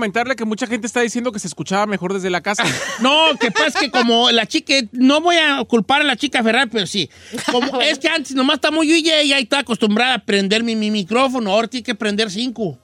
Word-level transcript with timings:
Comentarle 0.00 0.34
que 0.34 0.46
mucha 0.46 0.66
gente 0.66 0.86
está 0.86 1.02
diciendo 1.02 1.30
que 1.30 1.38
se 1.38 1.46
escuchaba 1.46 1.84
mejor 1.84 2.14
desde 2.14 2.30
la 2.30 2.40
casa. 2.40 2.64
No, 3.00 3.36
que 3.38 3.50
pasa 3.50 3.80
que 3.80 3.90
como 3.90 4.30
la 4.30 4.46
chica, 4.46 4.74
no 4.92 5.20
voy 5.20 5.36
a 5.36 5.62
culpar 5.64 6.00
a 6.00 6.04
la 6.04 6.16
chica 6.16 6.42
Ferrari, 6.42 6.70
pero 6.70 6.86
sí. 6.86 7.08
Como 7.50 7.80
es 7.80 7.98
que 7.98 8.08
antes 8.08 8.34
nomás 8.34 8.56
estamos 8.56 8.86
yo 8.86 8.94
y 8.94 9.10
ella, 9.10 9.38
está 9.38 9.60
acostumbrada 9.60 10.14
a 10.14 10.18
prender 10.18 10.62
mi, 10.62 10.76
mi 10.76 10.90
micrófono, 10.90 11.52
ahora 11.52 11.68
tiene 11.68 11.84
que 11.84 11.94
prender 11.94 12.30
cinco. 12.30 12.78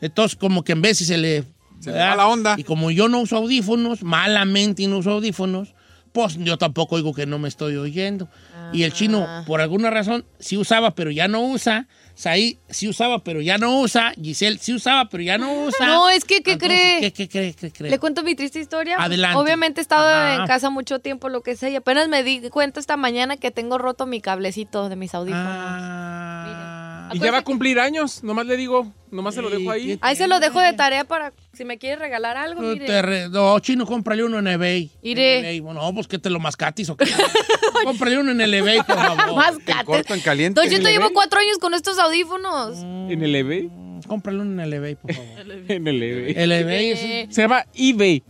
Entonces, 0.00 0.36
como 0.36 0.62
que 0.62 0.72
en 0.72 0.82
vez 0.82 0.98
se 0.98 1.16
le. 1.16 1.44
Se 1.80 1.90
le 1.90 1.98
va 1.98 2.16
la 2.16 2.26
onda. 2.28 2.54
Y 2.58 2.64
como 2.64 2.90
yo 2.90 3.08
no 3.08 3.20
uso 3.20 3.36
audífonos, 3.36 4.02
malamente 4.02 4.86
no 4.86 4.98
uso 4.98 5.12
audífonos, 5.12 5.74
pues 6.12 6.36
yo 6.38 6.58
tampoco 6.58 6.96
oigo 6.96 7.12
que 7.12 7.26
no 7.26 7.38
me 7.38 7.48
estoy 7.48 7.76
oyendo. 7.76 8.28
Y 8.72 8.82
el 8.82 8.92
chino, 8.92 9.26
por 9.46 9.60
alguna 9.60 9.90
razón, 9.90 10.24
sí 10.38 10.56
usaba, 10.56 10.94
pero 10.94 11.10
ya 11.10 11.28
no 11.28 11.42
usa. 11.42 11.88
Saí 12.16 12.58
sí 12.70 12.88
usaba, 12.88 13.18
pero 13.22 13.42
ya 13.42 13.58
no 13.58 13.78
usa. 13.78 14.14
Giselle 14.20 14.56
sí 14.58 14.72
usaba, 14.72 15.10
pero 15.10 15.22
ya 15.22 15.36
no 15.36 15.52
usa. 15.64 15.86
No, 15.86 16.08
es 16.08 16.24
que, 16.24 16.42
¿qué 16.42 16.52
Entonces, 16.52 16.78
cree? 16.78 17.00
¿Qué, 17.00 17.12
qué 17.12 17.28
cree? 17.28 17.52
¿Qué 17.52 17.70
cree? 17.70 17.90
Le 17.90 17.98
cuento 17.98 18.22
mi 18.22 18.34
triste 18.34 18.58
historia. 18.58 18.96
Adelante. 18.98 19.36
Obviamente 19.36 19.80
he 19.80 19.82
estado 19.82 20.08
Ajá. 20.08 20.36
en 20.36 20.46
casa 20.46 20.70
mucho 20.70 20.98
tiempo, 20.98 21.28
lo 21.28 21.42
que 21.42 21.56
sea, 21.56 21.68
y 21.68 21.76
apenas 21.76 22.08
me 22.08 22.22
di 22.22 22.48
cuenta 22.48 22.80
esta 22.80 22.96
mañana 22.96 23.36
que 23.36 23.50
tengo 23.50 23.76
roto 23.76 24.06
mi 24.06 24.22
cablecito 24.22 24.88
de 24.88 24.96
mis 24.96 25.14
audífonos. 25.14 25.46
Ah. 25.46 26.85
Y 27.16 27.18
ya 27.18 27.30
va 27.32 27.38
a 27.38 27.42
cumplir 27.42 27.78
años. 27.80 28.22
Nomás 28.22 28.46
le 28.46 28.56
digo, 28.56 28.92
nomás 29.10 29.34
se 29.34 29.42
lo 29.42 29.50
dejo 29.50 29.70
ahí. 29.70 29.98
Ahí 30.00 30.16
se 30.16 30.28
lo 30.28 30.38
dejo 30.40 30.60
de 30.60 30.72
tarea 30.74 31.04
para 31.04 31.32
si 31.52 31.64
me 31.64 31.78
quiere 31.78 31.96
regalar 31.96 32.36
algo, 32.36 32.60
No, 32.62 32.68
mire. 32.72 32.86
te 32.86 33.02
re- 33.02 33.28
no, 33.28 33.58
chino, 33.60 33.86
cómprale 33.86 34.22
uno 34.24 34.38
en 34.38 34.46
eBay. 34.46 34.90
Iré. 35.02 35.38
En 35.38 35.44
eBay. 35.46 35.60
Bueno, 35.60 35.92
pues 35.94 36.06
que 36.06 36.18
te 36.18 36.30
lo 36.30 36.38
mascatis 36.38 36.88
o 36.90 36.96
qué. 36.96 37.06
cómprale 37.84 38.18
uno 38.18 38.32
en 38.32 38.40
el 38.40 38.52
eBay, 38.54 38.78
por 38.78 38.96
favor. 38.96 39.34
Más 39.36 39.54
corto 39.84 40.14
en 40.14 40.20
caliente. 40.20 40.60
Don 40.60 40.68
Cheto, 40.68 40.82
¿En 40.88 40.94
el 40.94 41.00
llevo 41.00 41.12
cuatro 41.14 41.40
años 41.40 41.58
con 41.58 41.74
estos 41.74 41.98
audífonos. 41.98 42.78
En 42.78 43.22
el 43.22 43.34
eBay. 43.34 43.70
Cómprale 44.06 44.40
uno 44.40 44.52
en 44.52 44.60
el 44.60 44.72
eBay, 44.72 44.94
por 44.96 45.12
favor. 45.14 45.30
En 45.68 45.86
el 45.88 46.02
eBay. 46.02 46.34
el 46.36 46.52
eBay 46.52 46.90
es... 46.90 47.00
Eh, 47.00 47.26
Se 47.30 47.42
llama 47.42 47.64
eBay. 47.74 48.22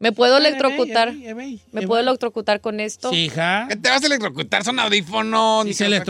¿Me 0.00 0.12
puedo 0.12 0.38
electrocutar? 0.38 1.08
eBay, 1.08 1.26
eBay, 1.28 1.50
¿Me 1.72 1.80
eBay. 1.80 1.86
puedo 1.88 2.00
electrocutar 2.02 2.60
con 2.60 2.78
esto? 2.78 3.10
Sí, 3.10 3.24
hija. 3.24 3.66
¿Qué 3.68 3.74
te 3.74 3.90
vas 3.90 4.00
a 4.00 4.06
electrocutar? 4.06 4.62
Son 4.62 4.78
audífonos. 4.78 5.62
Sí, 5.64 5.68
ni 5.70 5.74
se. 5.74 6.02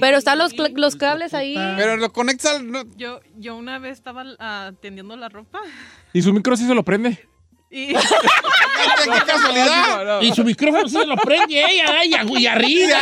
Pero 0.00 0.16
están 0.16 0.38
los, 0.38 0.52
los 0.56 0.96
cables 0.96 1.34
ahí. 1.34 1.54
Pero 1.76 1.98
lo 1.98 2.10
conectas 2.10 2.52
al... 2.56 2.70
no- 2.70 2.84
Yo, 2.96 3.20
yo 3.36 3.54
una 3.56 3.78
vez 3.78 3.92
estaba 3.92 4.24
ah, 4.38 4.72
tendiendo 4.80 5.14
la 5.18 5.28
ropa 5.28 5.60
Y 6.14 6.22
su 6.22 6.32
micro 6.32 6.56
sí 6.56 6.66
se 6.66 6.74
lo 6.74 6.84
prende. 6.84 7.18
y 7.70 7.88
¡Qué 7.94 7.98
casualidad! 9.26 9.96
No, 9.98 10.04
no. 10.04 10.22
Y 10.22 10.32
su 10.32 10.42
micrófono 10.42 10.88
se 10.88 11.04
lo 11.04 11.16
prende 11.16 11.64
ella, 11.70 11.84
ay, 12.00 12.10
y 12.10 12.14
arriba. 12.14 12.40
Y 12.40 12.46
arriba, 12.46 12.98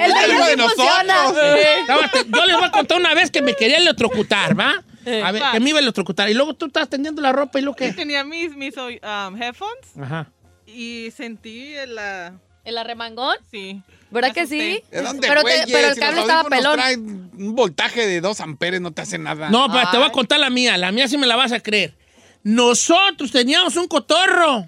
El 0.00 0.46
de 0.46 0.56
nosotros. 0.56 2.26
Yo 2.26 2.46
les 2.46 2.56
voy 2.56 2.64
a 2.64 2.70
contar 2.70 2.98
una 2.98 3.12
vez 3.12 3.30
que 3.30 3.42
me 3.42 3.52
quería 3.54 3.76
electrocutar, 3.76 4.58
¿va? 4.58 4.82
A 5.22 5.32
ver, 5.32 5.42
Va. 5.42 5.52
que 5.52 5.60
me 5.60 5.70
iba 5.70 5.78
a 5.78 5.82
electrocutar. 5.82 6.28
Y 6.30 6.34
luego 6.34 6.54
tú 6.54 6.66
estás 6.66 6.88
tendiendo 6.88 7.20
la 7.22 7.32
ropa 7.32 7.58
y 7.58 7.62
lo 7.62 7.74
que... 7.74 7.92
tenía 7.92 8.24
mis, 8.24 8.54
mis 8.56 8.74
um, 8.76 9.40
headphones 9.42 9.86
Ajá. 10.00 10.30
y 10.66 11.10
sentí 11.16 11.72
la... 11.86 12.34
¿El 12.64 12.76
arremangón? 12.76 13.36
Sí. 13.50 13.80
¿Verdad 14.10 14.32
que 14.32 14.46
sí? 14.46 14.82
¿De 14.90 15.00
dónde, 15.02 15.26
pero, 15.26 15.40
te- 15.42 15.50
güeyes? 15.50 15.66
pero 15.72 15.88
el 15.88 15.94
Si 15.94 16.00
cable 16.00 16.20
estaba 16.20 16.48
pelón. 16.50 17.30
un 17.38 17.54
voltaje 17.54 18.06
de 18.06 18.20
2 18.20 18.40
amperes, 18.40 18.80
no 18.82 18.90
te 18.92 19.00
hace 19.02 19.16
nada. 19.16 19.48
No, 19.48 19.68
pero 19.72 19.90
te 19.90 19.96
voy 19.96 20.06
a 20.06 20.12
contar 20.12 20.38
la 20.40 20.50
mía. 20.50 20.76
La 20.76 20.92
mía 20.92 21.08
sí 21.08 21.16
me 21.16 21.26
la 21.26 21.36
vas 21.36 21.52
a 21.52 21.60
creer. 21.60 21.94
Nosotros 22.42 23.30
teníamos 23.32 23.76
un 23.76 23.88
cotorro. 23.88 24.66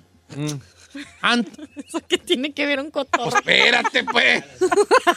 Ant- 1.22 1.48
¿Eso 1.86 2.00
qué 2.08 2.18
tiene 2.18 2.52
que 2.52 2.66
ver 2.66 2.80
un 2.80 2.90
cotorro? 2.90 3.28
Espérate, 3.36 4.04
pues. 4.04 4.44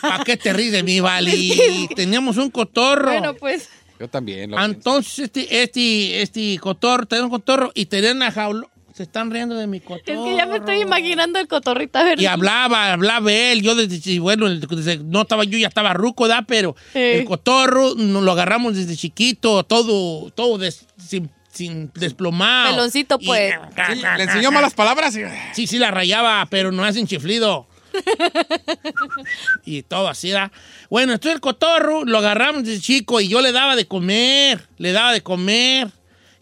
¿Para 0.01 0.23
qué 0.23 0.38
te 0.38 0.51
ríes 0.53 0.72
de 0.73 0.84
mí, 0.84 1.00
Vali? 1.00 1.88
Teníamos 1.95 2.38
un 2.38 2.50
cotorro. 2.51 3.11
bueno, 3.11 3.34
pues. 3.35 3.69
Yo 3.99 4.07
también. 4.07 4.51
Lo 4.51 4.63
Entonces, 4.63 5.19
este, 5.19 5.63
este, 5.63 6.21
este 6.21 6.57
cotorro, 6.59 7.05
tenía 7.05 7.23
un 7.25 7.29
cotorro 7.29 7.71
y 7.73 7.85
tenía 7.85 8.11
una 8.11 8.31
jaula. 8.31 8.67
Se 8.93 9.03
están 9.03 9.31
riendo 9.31 9.55
de 9.55 9.65
mi 9.65 9.77
Es 9.77 9.83
cotorro. 9.83 10.23
que 10.25 10.35
ya 10.35 10.45
me 10.45 10.57
estoy 10.57 10.81
imaginando 10.81 11.39
el 11.39 11.47
cotorrito. 11.47 11.97
A 11.97 12.03
ver. 12.03 12.21
Y 12.21 12.27
hablaba, 12.27 12.93
hablaba 12.93 13.31
él. 13.33 13.63
Yo 13.63 13.73
desde, 13.73 14.19
bueno, 14.19 14.47
desde- 14.47 14.99
no 14.99 15.21
estaba 15.21 15.43
yo, 15.45 15.57
ya 15.57 15.67
estaba 15.67 15.93
ruco, 15.93 16.27
¿da? 16.27 16.43
Pero 16.43 16.75
Eh. 16.93 17.17
el 17.19 17.25
cotorro 17.25 17.95
nos 17.95 18.21
lo 18.23 18.31
agarramos 18.31 18.75
desde 18.75 18.95
chiquito, 18.95 19.63
todo, 19.63 20.29
todo 20.31 20.59
des- 20.59 20.85
sin, 21.03 21.31
sin 21.51 21.91
desplomado. 21.95 22.69
Peloncito, 22.75 23.17
Y- 23.19 23.25
pues. 23.25 23.55
Sí, 23.93 24.01
le 24.17 24.23
enseñó 24.25 24.51
malas 24.51 24.75
palabras. 24.75 25.15
y- 25.15 25.21
Sí, 25.55 25.65
sí 25.65 25.79
la 25.79 25.89
rayaba, 25.89 26.45
pero 26.51 26.71
no 26.71 26.83
hacen 26.83 27.07
chiflido. 27.07 27.65
y 29.65 29.83
todo 29.83 30.07
así, 30.07 30.29
¿da? 30.29 30.51
Bueno, 30.89 31.13
entonces 31.13 31.35
el 31.35 31.41
cotorro 31.41 32.05
lo 32.05 32.17
agarramos 32.17 32.63
desde 32.63 32.81
chico 32.81 33.21
y 33.21 33.27
yo 33.27 33.41
le 33.41 33.51
daba 33.51 33.75
de 33.75 33.87
comer, 33.87 34.67
le 34.77 34.91
daba 34.91 35.13
de 35.13 35.21
comer 35.21 35.89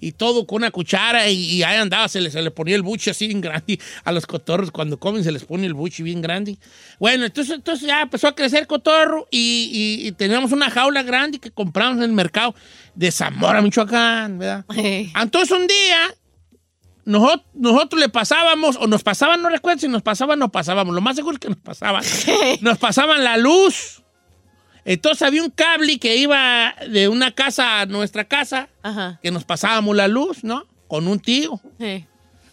y 0.03 0.13
todo 0.13 0.47
con 0.47 0.57
una 0.63 0.71
cuchara 0.71 1.29
y, 1.29 1.35
y 1.37 1.63
ahí 1.63 1.77
andaba, 1.77 2.07
se 2.07 2.19
le, 2.21 2.31
se 2.31 2.41
le 2.41 2.49
ponía 2.49 2.75
el 2.75 2.81
buche 2.81 3.11
así 3.11 3.27
bien 3.27 3.39
grande. 3.41 3.79
A 4.03 4.11
los 4.11 4.25
cotorros 4.25 4.71
cuando 4.71 4.99
comen 4.99 5.23
se 5.23 5.31
les 5.31 5.45
pone 5.45 5.67
el 5.67 5.75
buche 5.75 6.01
bien 6.01 6.21
grande. 6.21 6.57
Bueno, 6.99 7.25
entonces, 7.25 7.53
entonces 7.55 7.87
ya 7.87 8.01
empezó 8.01 8.27
a 8.27 8.35
crecer 8.35 8.61
el 8.61 8.67
cotorro 8.67 9.27
y, 9.29 9.99
y- 10.01 10.07
y 10.07 10.11
teníamos 10.13 10.51
una 10.53 10.71
jaula 10.71 11.03
grande 11.03 11.37
que 11.39 11.51
compramos 11.51 11.97
en 11.97 12.03
el 12.03 12.13
mercado 12.13 12.55
de 12.95 13.11
Zamora, 13.11 13.61
Michoacán, 13.61 14.39
¿verdad? 14.39 14.65
Eh, 14.75 15.11
Entonces 15.21 15.51
un 15.55 15.67
día 15.67 16.15
nosotros, 17.05 17.45
nosotros 17.53 17.99
le 17.99 18.09
pasábamos, 18.09 18.77
o 18.77 18.87
nos 18.87 19.03
pasaban, 19.03 19.41
no 19.41 19.49
recuerdo 19.49 19.79
si 19.81 19.87
nos 19.87 20.01
pasaban 20.01 20.39
o 20.39 20.45
no 20.45 20.51
pasábamos, 20.51 20.93
lo 20.93 21.01
más 21.01 21.15
seguro 21.15 21.35
es 21.35 21.39
que 21.39 21.49
nos 21.49 21.57
pasaban. 21.57 22.03
nos 22.61 22.77
pasaban 22.77 23.23
la 23.23 23.37
luz. 23.37 24.03
Entonces 24.85 25.21
había 25.21 25.43
un 25.43 25.51
cable 25.51 25.99
que 25.99 26.15
iba 26.17 26.73
de 26.89 27.07
una 27.07 27.31
casa 27.31 27.81
a 27.81 27.85
nuestra 27.85 28.25
casa, 28.25 28.69
Ajá. 28.81 29.19
que 29.21 29.29
nos 29.31 29.43
pasábamos 29.43 29.95
la 29.95 30.07
luz, 30.07 30.43
¿no? 30.43 30.65
Con 30.87 31.07
un 31.07 31.19
tío. 31.19 31.59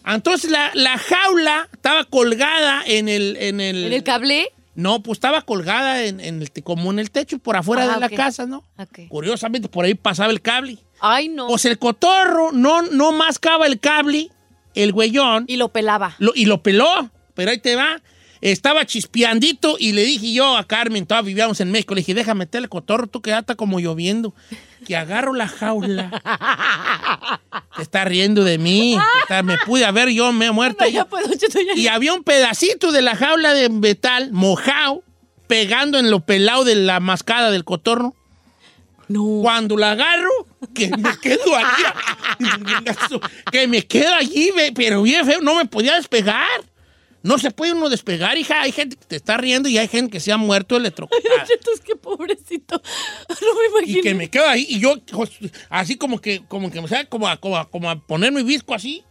Entonces 0.05 0.49
la, 0.51 0.71
la 0.75 0.97
jaula 0.97 1.67
estaba 1.73 2.03
colgada 2.05 2.83
en 2.85 3.09
el, 3.09 3.35
en 3.37 3.61
el... 3.61 3.85
¿En 3.85 3.93
el 3.93 4.03
cable? 4.03 4.49
No, 4.75 5.01
pues 5.03 5.17
estaba 5.17 5.41
colgada 5.41 6.03
en, 6.03 6.19
en 6.21 6.41
el, 6.41 6.51
como 6.63 6.89
en 6.91 6.99
el 6.99 7.11
techo 7.11 7.37
por 7.39 7.57
afuera 7.57 7.83
Ah, 7.83 7.95
de 7.95 7.99
la 7.99 8.09
casa, 8.09 8.45
¿no? 8.45 8.63
Curiosamente, 9.09 9.67
por 9.67 9.83
ahí 9.85 9.93
pasaba 9.93 10.31
el 10.31 10.41
cable. 10.41 10.77
Ay, 11.01 11.27
no. 11.27 11.47
Pues 11.47 11.65
el 11.65 11.77
cotorro 11.79 12.51
no, 12.53 12.81
no 12.83 13.11
mascaba 13.11 13.65
el 13.65 13.79
cable, 13.79 14.29
el 14.75 14.91
güeyón, 14.93 15.45
Y 15.47 15.57
lo 15.57 15.69
pelaba. 15.69 16.15
lo- 16.19 16.33
y 16.35 16.45
lo 16.45 16.61
peló. 16.63 17.09
Pero 17.33 17.51
ahí 17.51 17.57
te 17.59 17.75
va. 17.75 18.01
Estaba 18.41 18.85
chispeandito 18.85 19.75
y 19.79 19.91
le 19.91 20.03
dije 20.03 20.31
yo 20.31 20.55
a 20.55 20.65
Carmen, 20.65 21.05
todavía 21.05 21.27
vivíamos 21.27 21.59
en 21.59 21.71
México, 21.71 21.93
le 21.93 21.99
dije, 22.01 22.13
déjame 22.13 22.39
meter 22.39 22.61
el 22.61 22.69
cotorro, 22.69 23.07
tú 23.07 23.21
que 23.21 23.37
está 23.37 23.55
como 23.55 23.79
lloviendo. 23.81 24.33
Que 24.85 24.95
agarro 24.95 25.33
la 25.33 25.47
jaula. 25.49 26.09
Se 27.75 27.81
está 27.81 28.05
riendo 28.05 28.43
de 28.45 28.57
mí. 28.57 28.97
Está- 29.23 29.43
me 29.43 29.57
pude 29.65 29.83
haber 29.85 30.09
yo 30.09 30.31
me 30.31 30.47
he 30.47 30.51
muerto. 30.51 30.85
No, 30.85 30.89
ya 30.89 31.05
puedo, 31.05 31.27
yo 31.27 31.47
estoy 31.47 31.65
ya- 31.65 31.73
Y 31.75 31.87
había 31.87 32.13
un 32.13 32.23
pedacito 32.23 32.91
de 32.93 33.01
la 33.01 33.15
jaula 33.15 33.53
de 33.53 33.67
metal 33.69 34.31
mojado, 34.31 35.03
pegando 35.47 35.97
en 35.99 36.09
lo 36.09 36.21
pelado 36.21 36.63
de 36.63 36.75
la 36.75 36.99
mascada 37.01 37.51
del 37.51 37.65
cotorro. 37.65 38.15
No. 39.09 39.41
Cuando 39.41 39.75
la 39.75 39.91
agarro, 39.91 40.29
que 40.73 40.89
me 40.95 41.17
quedo 41.19 41.55
allí. 41.55 41.83
que 43.51 43.67
me 43.67 43.85
quedo 43.85 44.13
allí, 44.13 44.51
pero 44.75 45.01
bien 45.01 45.25
feo, 45.25 45.41
no 45.41 45.55
me 45.55 45.65
podía 45.65 45.95
despegar. 45.95 46.47
No 47.21 47.37
se 47.37 47.51
puede 47.51 47.73
uno 47.73 47.89
despegar, 47.89 48.37
hija. 48.37 48.61
Hay 48.61 48.71
gente 48.71 48.95
que 48.95 49.05
te 49.05 49.15
está 49.17 49.35
riendo 49.35 49.67
y 49.67 49.77
hay 49.77 49.87
gente 49.87 50.11
que 50.11 50.19
se 50.19 50.31
ha 50.31 50.37
muerto 50.37 50.77
electrocutada. 50.77 51.43
Chetos, 51.45 51.81
qué 51.81 51.95
pobrecito. 51.95 52.81
No 53.29 53.53
me 53.55 53.79
imagino. 53.79 53.99
y 53.99 54.01
que 54.01 54.13
me 54.13 54.29
quedo 54.29 54.47
ahí 54.47 54.65
y 54.69 54.79
yo 54.79 54.95
pues, 55.11 55.31
así 55.69 55.97
como 55.97 56.19
que 56.19 56.43
como 56.47 56.71
que 56.71 56.81
me 56.81 56.87
sea 56.87 57.05
como 57.05 57.27
a, 57.27 57.37
como 57.37 57.57
a, 57.57 57.69
como 57.69 57.89
a 57.89 57.99
poner 57.99 58.31
mi 58.31 58.43
visco 58.43 58.73
así 58.73 59.03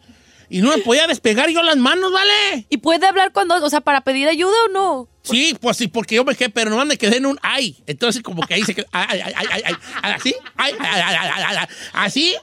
y 0.50 0.60
no 0.60 0.70
me 0.74 0.78
podía 0.82 1.06
despegar 1.06 1.50
yo 1.50 1.62
las 1.62 1.76
manos, 1.76 2.12
¿vale? 2.12 2.66
¿Y 2.70 2.78
puede 2.78 3.06
hablar 3.06 3.32
cuando, 3.32 3.54
o 3.64 3.70
sea, 3.70 3.80
para 3.80 4.00
pedir 4.02 4.28
ayuda 4.28 4.54
o 4.66 4.72
no? 4.72 5.08
Sí, 5.22 5.54
pues 5.60 5.76
sí, 5.76 5.88
porque 5.88 6.14
yo 6.14 6.24
me 6.24 6.34
quedé, 6.34 6.48
pero 6.48 6.70
nomás 6.70 6.86
me 6.86 6.96
quedé 6.96 7.18
en 7.18 7.26
un 7.26 7.38
ay. 7.42 7.76
Entonces, 7.86 8.22
como 8.22 8.46
que 8.46 8.54
ahí 8.54 8.62
se 8.62 8.74
quedó. 8.74 8.86
Ay, 8.92 9.20
ay, 9.22 9.32
ay, 9.36 9.46
ay, 9.64 9.74
así, 10.14 10.34
ay, 10.56 10.72
ay, 10.78 11.02
ay, 11.04 11.16
ay, 11.20 11.30
ay, 11.34 11.56
ay, 11.58 11.66
así. 11.92 12.34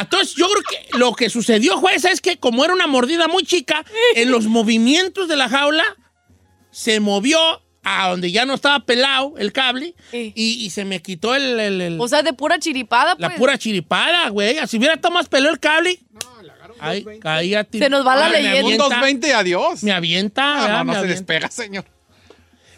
Entonces, 0.00 0.34
yo 0.34 0.46
creo 0.48 0.62
que 0.62 0.98
lo 0.98 1.12
que 1.14 1.28
sucedió, 1.28 1.76
juez, 1.76 2.04
es 2.06 2.20
que 2.22 2.38
como 2.38 2.64
era 2.64 2.72
una 2.72 2.86
mordida 2.86 3.28
muy 3.28 3.44
chica, 3.44 3.84
en 4.14 4.30
los 4.30 4.46
movimientos 4.46 5.28
de 5.28 5.36
la 5.36 5.48
jaula 5.50 5.84
se 6.70 7.00
movió 7.00 7.38
a 7.84 8.08
donde 8.10 8.30
ya 8.30 8.46
no 8.46 8.54
estaba 8.54 8.80
pelado 8.86 9.34
el 9.38 9.52
cable 9.52 9.94
Sí. 10.12 10.32
y, 10.36 10.64
y 10.64 10.70
se 10.70 10.84
me 10.84 11.02
quitó 11.02 11.34
el, 11.34 11.58
el- 11.58 11.80
el- 11.80 12.00
O 12.00 12.06
sea, 12.08 12.22
de 12.22 12.32
pura 12.32 12.58
chiripada, 12.60 13.16
la 13.18 13.28
pues. 13.28 13.38
pura 13.38 13.58
chiripada, 13.58 14.28
güey. 14.30 14.56
Si 14.68 14.78
hubiera 14.78 14.94
estado 14.94 15.12
más 15.12 15.28
pelado 15.28 15.52
el 15.52 15.60
cable. 15.60 15.98
Ahí, 16.82 17.04
caía 17.20 17.66
Se 17.70 17.88
nos 17.88 18.06
va 18.06 18.16
la 18.16 18.26
Ay, 18.26 18.32
leyenda. 18.42 18.58
Un 18.60 18.64
avienta, 18.64 18.84
220, 18.84 19.34
adiós. 19.34 19.82
Me 19.82 19.92
avienta, 19.92 20.80
Ah, 20.80 20.84
no, 20.84 20.92
se 20.92 20.98
avienta. 20.98 21.14
despega, 21.14 21.50
señor. 21.50 21.84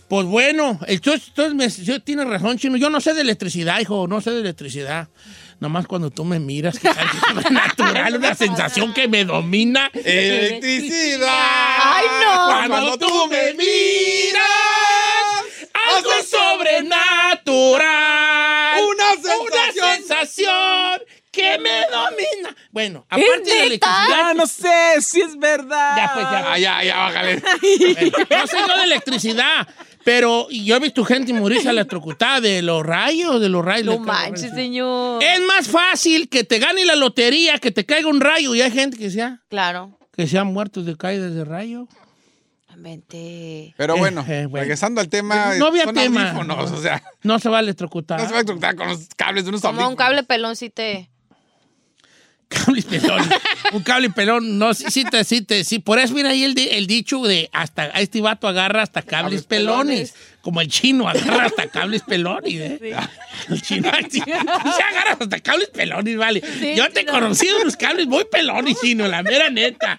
Pues 0.08 0.26
bueno, 0.26 0.78
entonces, 0.86 1.28
entonces 1.28 1.78
me, 1.88 2.00
tienes 2.00 2.26
razón, 2.26 2.58
Chino. 2.58 2.76
Yo 2.76 2.90
no 2.90 3.00
sé 3.00 3.14
de 3.14 3.22
electricidad, 3.22 3.80
hijo, 3.80 4.06
no 4.06 4.20
sé 4.20 4.32
de 4.32 4.40
electricidad. 4.40 5.08
Nomás 5.60 5.86
cuando 5.86 6.10
tú 6.10 6.24
me 6.24 6.38
miras, 6.38 6.78
que 6.78 6.88
es 6.88 6.96
algo 6.98 7.50
natural, 7.50 8.16
una 8.16 8.34
sensación 8.44 8.92
que 8.92 9.08
me 9.08 9.24
domina. 9.24 9.90
Electricidad. 9.94 11.26
Ay, 11.30 12.04
no. 12.22 12.68
Cuando 12.68 12.98
tú 12.98 13.26
me 13.30 13.54
miras, 13.54 14.44
algo 15.94 16.10
sobrenatural. 16.22 18.82
Una 18.84 19.12
sensación. 19.14 19.46
Una 19.46 19.72
sensación 19.96 21.00
que 21.34 21.58
me 21.58 21.80
domina. 21.90 22.56
Bueno, 22.70 23.06
aparte 23.08 23.26
de 23.26 23.34
neta? 23.34 23.64
electricidad. 23.66 24.06
Ya 24.08 24.34
no 24.34 24.46
sé 24.46 25.00
si 25.00 25.20
es 25.20 25.36
verdad. 25.38 25.96
Ya, 25.96 26.10
pues 26.14 26.26
ya. 26.30 26.52
Ah, 26.52 26.58
ya, 26.58 26.84
ya, 26.84 26.96
bájale. 26.96 27.36
No 27.36 28.46
sé 28.46 28.56
yo 28.68 28.76
de 28.76 28.84
electricidad, 28.84 29.68
pero 30.04 30.48
yo 30.50 30.76
he 30.76 30.80
visto 30.80 31.04
gente 31.04 31.32
morirse 31.32 31.70
electrocutada 31.70 32.40
de 32.40 32.62
los 32.62 32.84
rayos, 32.84 33.40
de 33.40 33.48
los 33.48 33.64
rayos. 33.64 33.86
No 33.86 33.92
de 33.92 33.98
los 33.98 34.06
manches, 34.06 34.50
señor. 34.52 35.22
Es 35.22 35.40
más 35.42 35.68
fácil 35.68 36.28
que 36.28 36.44
te 36.44 36.58
gane 36.58 36.84
la 36.84 36.94
lotería, 36.96 37.58
que 37.58 37.70
te 37.70 37.84
caiga 37.84 38.08
un 38.08 38.20
rayo 38.20 38.54
y 38.54 38.62
hay 38.62 38.70
gente 38.70 38.96
que 38.98 39.10
se 39.10 39.22
ha, 39.22 39.40
Claro. 39.48 39.98
que 40.16 40.26
se 40.26 40.38
ha 40.38 40.44
muerto 40.44 40.82
de 40.82 40.96
caídas 40.96 41.34
de 41.34 41.44
rayo. 41.44 41.88
Vente. 42.76 43.72
Pero 43.78 43.94
Eh, 43.94 43.98
bueno, 43.98 44.24
eh, 44.28 44.46
bueno. 44.46 44.62
regresando 44.62 45.00
al 45.00 45.08
tema. 45.08 45.54
No 45.54 45.66
había 45.66 45.84
son 45.84 45.94
tema. 45.94 46.22
audífonos, 46.28 46.70
o 46.72 46.82
sea, 46.82 47.02
No 47.22 47.38
se 47.38 47.48
va 47.48 47.58
a 47.58 47.60
electrocutar. 47.60 48.20
no 48.20 48.26
se 48.26 48.32
va 48.32 48.38
a 48.38 48.40
electrocutar 48.40 48.74
con 48.76 48.88
los 48.88 49.08
cables 49.16 49.44
de 49.44 49.50
unos 49.50 49.62
Como 49.62 49.88
un 49.88 49.96
cable 49.96 50.22
pelón 50.24 50.56
sí 50.56 50.70
te... 50.70 51.08
Cable 52.54 52.82
pelón. 52.82 53.28
un 53.72 53.82
cable 53.82 54.10
pelón. 54.10 54.58
No, 54.58 54.74
sí, 54.74 54.84
sí, 54.90 55.04
te, 55.04 55.24
sí, 55.24 55.42
te, 55.42 55.64
sí. 55.64 55.78
Por 55.78 55.98
eso 55.98 56.14
viene 56.14 56.30
ahí 56.30 56.44
el, 56.44 56.58
el 56.58 56.86
dicho 56.86 57.22
de 57.22 57.48
hasta 57.52 57.86
este 57.88 58.20
vato 58.20 58.48
agarra 58.48 58.82
hasta 58.82 59.02
cables, 59.02 59.42
Cables 59.42 59.46
pelones. 59.46 60.10
pelones. 60.12 60.34
Como 60.44 60.60
el 60.60 60.68
chino 60.68 61.08
agarra 61.08 61.46
hasta 61.46 61.66
cables 61.68 62.02
pelones. 62.02 62.52
¿eh? 62.54 62.94
El 63.48 63.62
chino 63.62 63.90
sí, 64.10 64.20
se 64.20 64.32
agarra 64.32 65.16
hasta 65.18 65.40
cables 65.40 65.70
pelones, 65.70 66.18
vale. 66.18 66.42
Sí, 66.60 66.74
Yo 66.76 66.90
te 66.90 67.00
he 67.00 67.06
conocido 67.06 67.60
unos 67.62 67.76
cables 67.76 68.06
muy 68.06 68.24
pelones, 68.30 68.76
chino, 68.80 69.08
la 69.08 69.22
mera 69.22 69.48
neta. 69.48 69.98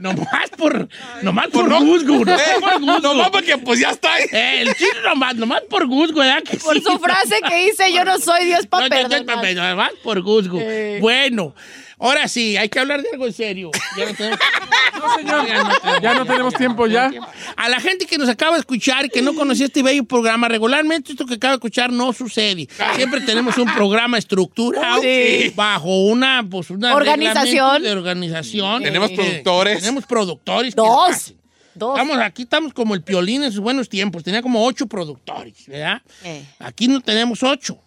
Nomás 0.00 0.50
por, 0.58 0.88
nomás 1.22 1.46
por 1.48 1.68
no- 1.68 1.80
gusgo, 1.80 2.24
nomás 2.24 2.40
Eh, 2.40 2.54
por 2.60 2.80
gusgo. 2.80 3.00
Nomás 3.14 3.30
porque 3.30 3.56
pues 3.58 3.78
ya 3.78 3.90
está. 3.90 4.14
ahí. 4.14 4.24
Eh, 4.32 4.62
el 4.62 4.74
chino 4.74 5.00
nomás, 5.04 5.36
nomás 5.36 5.60
por 5.70 5.86
gusgo, 5.86 6.18
¿verdad? 6.20 6.42
Que 6.42 6.56
Por 6.56 6.74
sí? 6.76 6.82
su 6.84 6.98
frase 6.98 7.36
que 7.48 7.66
dice, 7.66 7.92
yo 7.92 8.04
no 8.04 8.18
soy 8.18 8.46
Dios 8.46 8.66
para 8.66 8.88
No, 8.88 8.96
no, 8.96 9.02
no, 9.02 9.08
perdonar. 9.08 9.36
pa- 9.36 9.42
pa- 9.42 9.52
nomás 9.52 9.92
por 10.02 10.20
gusgo. 10.22 10.58
Eh. 10.60 10.98
Bueno, 11.00 11.54
ahora 11.98 12.28
sí, 12.28 12.56
hay 12.56 12.68
que 12.68 12.78
hablar 12.80 13.02
de 13.02 13.08
algo 13.12 13.26
en 13.26 13.32
serio. 13.32 13.70
Ya 13.96 14.06
no 14.06 14.14
tenemos, 14.14 14.38
No, 14.94 15.16
señor. 15.16 16.02
Ya 16.02 16.14
no 16.14 16.24
tenemos 16.24 16.54
tiempo 16.54 16.86
ya. 16.86 17.10
A 17.56 17.68
la 17.68 17.78
gente 17.80 18.06
que 18.06 18.16
nos 18.16 18.28
acaba 18.28 18.52
de 18.54 18.60
escuchar 18.60 19.04
y 19.04 19.08
que 19.10 19.20
no 19.22 19.34
conocía 19.34 19.66
este 19.66 19.82
bello 19.82 20.04
programa, 20.04 20.48
regularmente 20.48 21.12
esto 21.12 21.26
que 21.26 21.34
acaba 21.34 21.52
de 21.52 21.56
escuchar 21.56 21.92
no 21.92 22.12
sucede. 22.12 22.68
Siempre 22.96 23.20
tenemos 23.20 23.58
un 23.58 23.72
programa 23.74 24.16
estructurado 24.18 25.02
Sí. 25.02 25.52
bajo 25.54 26.04
una, 26.06 26.46
pues, 26.48 26.70
una 26.70 26.94
Organización. 26.94 27.82
de 27.82 27.92
organización. 27.92 28.82
Tenemos 28.82 29.10
Eh, 29.10 29.14
productores. 29.16 29.80
Tenemos 29.80 30.06
productores. 30.06 30.74
Dos. 30.74 31.34
Dos. 31.74 31.98
Estamos, 31.98 32.18
aquí 32.24 32.42
estamos 32.42 32.72
como 32.72 32.94
el 32.94 33.02
piolín 33.02 33.42
en 33.42 33.50
sus 33.50 33.60
buenos 33.60 33.88
tiempos. 33.88 34.22
Tenía 34.22 34.40
como 34.42 34.64
ocho 34.64 34.86
productores, 34.86 35.66
¿verdad? 35.66 36.00
Eh. 36.22 36.44
Aquí 36.60 36.86
no 36.88 37.00
tenemos 37.00 37.42
ocho. 37.42 37.78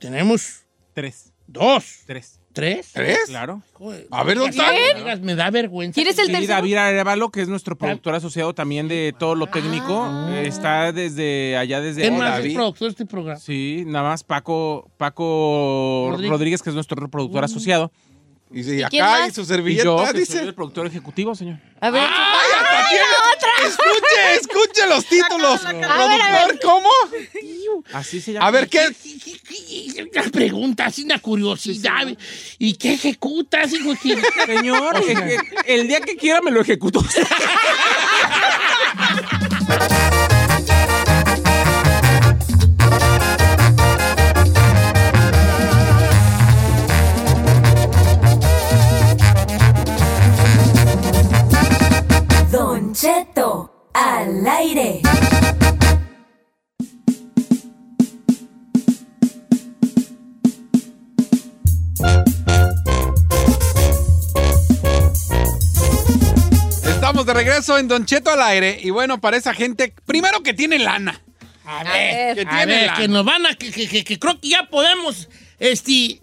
Tenemos 0.00 0.64
Tres. 0.92 1.32
dos. 1.46 1.84
Tres. 2.06 2.37
¿Tres? 2.58 2.90
¿Tres? 2.92 3.18
Claro. 3.28 3.62
Joder, 3.74 4.08
A 4.10 4.24
ver, 4.24 4.36
¿dónde 4.36 4.50
está? 4.50 4.70
digas, 4.98 5.20
Me 5.20 5.36
da 5.36 5.48
vergüenza. 5.50 5.94
¿Quién 5.94 6.08
es 6.08 6.18
el 6.18 6.26
Sí, 6.26 6.32
tercero? 6.32 6.54
David 6.54 6.74
Arevalo, 6.76 7.30
que 7.30 7.40
es 7.42 7.48
nuestro 7.48 7.78
productor 7.78 8.16
asociado 8.16 8.52
también 8.52 8.88
de 8.88 9.14
todo 9.16 9.36
lo 9.36 9.46
técnico, 9.46 10.08
eh, 10.30 10.44
está 10.48 10.90
desde 10.90 11.56
allá 11.56 11.80
desde 11.80 12.00
¿Quién 12.02 12.14
Hola, 12.14 12.24
más 12.24 12.38
es 12.38 12.42
David. 12.44 12.54
productor 12.56 12.88
de 12.88 12.90
este 12.90 13.06
programa? 13.06 13.38
Sí, 13.38 13.84
nada 13.86 14.08
más 14.08 14.24
Paco 14.24 14.90
Paco 14.96 16.08
Rodríguez. 16.10 16.30
Rodríguez, 16.30 16.62
que 16.62 16.70
es 16.70 16.74
nuestro 16.74 16.96
otro 16.96 17.08
productor 17.08 17.44
asociado. 17.44 17.92
Y 18.50 18.62
quién 18.64 18.84
acá 18.84 19.20
más? 19.20 19.28
y 19.28 19.34
su 19.34 19.42
Y 19.42 19.44
servilleta 19.44 19.84
yo, 19.84 19.96
que 19.98 20.06
soy 20.10 20.20
dice. 20.20 20.40
el 20.40 20.54
productor 20.54 20.86
ejecutivo, 20.86 21.34
señor. 21.34 21.58
A 21.80 21.90
ver. 21.90 22.02
¡Ay, 22.02 22.50
Escuche, 23.66 24.34
escuche 24.40 24.86
los 24.88 25.04
títulos. 25.06 25.64
A 25.64 25.72
ver, 25.72 25.84
a 25.84 25.96
ver. 26.46 26.58
Productor, 26.58 26.60
¿cómo? 26.62 26.90
Así 27.92 28.20
se 28.20 28.32
llama. 28.34 28.46
A 28.46 28.50
ver, 28.50 28.68
¿qué? 28.68 28.88
Una 30.12 30.22
pregunta, 30.30 30.86
así 30.86 31.02
una 31.04 31.18
curiosidad. 31.18 32.06
¿Y 32.58 32.74
qué 32.74 32.94
ejecutas, 32.94 33.72
hijo? 33.72 33.94
¿Qué- 34.02 34.20
Señor, 34.46 35.02
el 35.66 35.88
día 35.88 36.00
que 36.00 36.16
quiera 36.16 36.40
me 36.40 36.50
lo 36.50 36.60
ejecuto. 36.60 37.04
En 67.76 67.88
Don 67.88 68.06
Cheto 68.06 68.30
al 68.30 68.40
aire. 68.42 68.78
Y 68.82 68.90
bueno, 68.90 69.20
para 69.20 69.36
esa 69.36 69.52
gente, 69.52 69.92
primero 70.06 70.42
que 70.44 70.54
tiene 70.54 70.78
lana. 70.78 71.20
A 71.66 71.84
ver. 71.84 71.92
ver, 71.92 72.34
Que 72.36 72.42
a 72.42 72.56
tiene 72.56 72.66
ver, 72.66 72.86
la- 72.86 72.94
que 72.94 73.08
nos 73.08 73.24
van 73.24 73.44
a... 73.46 73.54
Que, 73.56 73.70
que- 73.72 73.88
que- 73.88 74.04
que 74.04 74.18
creo 74.18 74.40
que 74.40 74.48
ya 74.48 74.68
podemos, 74.70 75.28
este... 75.58 76.20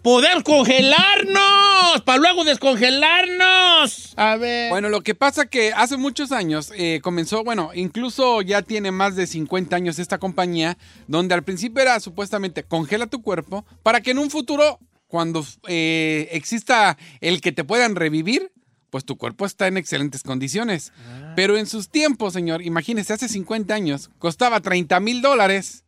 Poder 0.00 0.44
congelarnos, 0.44 2.02
para 2.04 2.18
luego 2.18 2.44
descongelarnos. 2.44 4.14
A 4.16 4.36
ver. 4.36 4.70
Bueno, 4.70 4.88
lo 4.88 5.02
que 5.02 5.14
pasa 5.14 5.46
que 5.46 5.72
hace 5.72 5.96
muchos 5.96 6.32
años 6.32 6.72
eh, 6.76 7.00
comenzó, 7.02 7.42
bueno, 7.44 7.70
incluso 7.74 8.40
ya 8.42 8.62
tiene 8.62 8.90
más 8.92 9.16
de 9.16 9.26
50 9.26 9.74
años 9.76 9.98
esta 9.98 10.18
compañía, 10.18 10.78
donde 11.08 11.34
al 11.34 11.42
principio 11.42 11.82
era 11.82 11.98
supuestamente 12.00 12.62
congela 12.62 13.06
tu 13.08 13.22
cuerpo 13.22 13.66
para 13.82 14.00
que 14.00 14.12
en 14.12 14.18
un 14.18 14.30
futuro, 14.30 14.78
cuando 15.08 15.44
eh, 15.66 16.28
exista 16.32 16.96
el 17.20 17.40
que 17.40 17.52
te 17.52 17.64
puedan 17.64 17.96
revivir, 17.96 18.52
pues 18.90 19.04
tu 19.04 19.16
cuerpo 19.16 19.46
está 19.46 19.66
en 19.66 19.76
excelentes 19.76 20.22
condiciones. 20.22 20.92
Pero 21.36 21.56
en 21.56 21.66
sus 21.66 21.88
tiempos, 21.88 22.32
señor, 22.32 22.62
imagínese, 22.62 23.12
hace 23.12 23.28
50 23.28 23.74
años, 23.74 24.10
costaba 24.18 24.60
30 24.60 24.98
mil 25.00 25.22
dólares. 25.22 25.84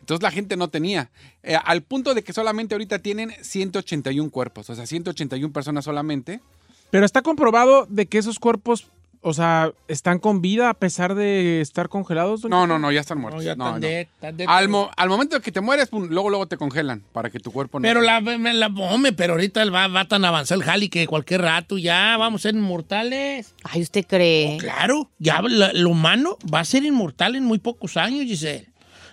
Entonces 0.00 0.22
la 0.22 0.30
gente 0.30 0.56
no 0.56 0.68
tenía. 0.68 1.10
Eh, 1.42 1.56
al 1.64 1.82
punto 1.82 2.14
de 2.14 2.22
que 2.22 2.32
solamente 2.32 2.74
ahorita 2.74 3.00
tienen 3.00 3.32
181 3.42 4.30
cuerpos, 4.30 4.70
o 4.70 4.74
sea, 4.74 4.86
181 4.86 5.52
personas 5.52 5.84
solamente. 5.84 6.40
Pero 6.90 7.04
está 7.04 7.22
comprobado 7.22 7.86
de 7.86 8.06
que 8.06 8.18
esos 8.18 8.38
cuerpos, 8.38 8.86
o 9.26 9.34
sea, 9.34 9.72
están 9.88 10.18
con 10.20 10.40
vida 10.40 10.70
a 10.70 10.74
pesar 10.74 11.14
de 11.16 11.60
estar 11.60 11.88
congelados. 11.88 12.42
don 12.42 12.50
No, 12.50 12.66
no, 12.66 12.78
no, 12.78 12.92
ya 12.92 13.00
están 13.00 13.18
No, 13.18 13.22
muertos. 13.22 13.44
ya 13.44 13.56
No, 13.56 13.66
están 13.66 13.80
no. 13.80 13.86
dead, 13.86 14.00
están 14.14 14.36
dead. 14.36 14.46
Al, 14.48 14.68
mo- 14.68 14.90
al 14.96 15.08
momento 15.08 15.36
de 15.36 15.42
que 15.42 15.50
te 15.50 15.60
mueres, 15.60 15.88
pum, 15.88 16.06
luego, 16.08 16.30
luego 16.30 16.46
te 16.46 16.56
congelan 16.56 17.02
para 17.12 17.28
que 17.30 17.40
tu 17.40 17.50
cuerpo 17.50 17.78
no. 17.78 17.82
Pero 17.82 18.00
la, 18.02 18.20
la 18.20 18.66
hombre, 18.68 19.12
pero 19.12 19.32
ahorita 19.34 19.68
va, 19.70 19.88
va 19.88 20.04
tan 20.06 20.24
avanzado 20.24 20.60
el 20.60 20.66
jali 20.66 20.88
que 20.88 21.06
cualquier 21.06 21.42
rato 21.42 21.76
ya 21.78 22.16
vamos 22.16 22.40
a 22.40 22.42
ser 22.44 22.54
inmortales. 22.54 23.54
Ay, 23.64 23.82
¿usted 23.82 24.04
cree? 24.06 24.58
Claro, 24.58 25.10
ya 25.18 25.42
la- 25.42 25.72
lo 25.72 25.90
humano 25.90 26.38
va 26.52 26.60
a 26.60 26.64
ser 26.64 26.84
inmortal 26.84 27.34
en 27.36 27.44
muy 27.44 27.58
pocos 27.58 27.96
años, 27.96 28.24
Giselle. 28.26 28.68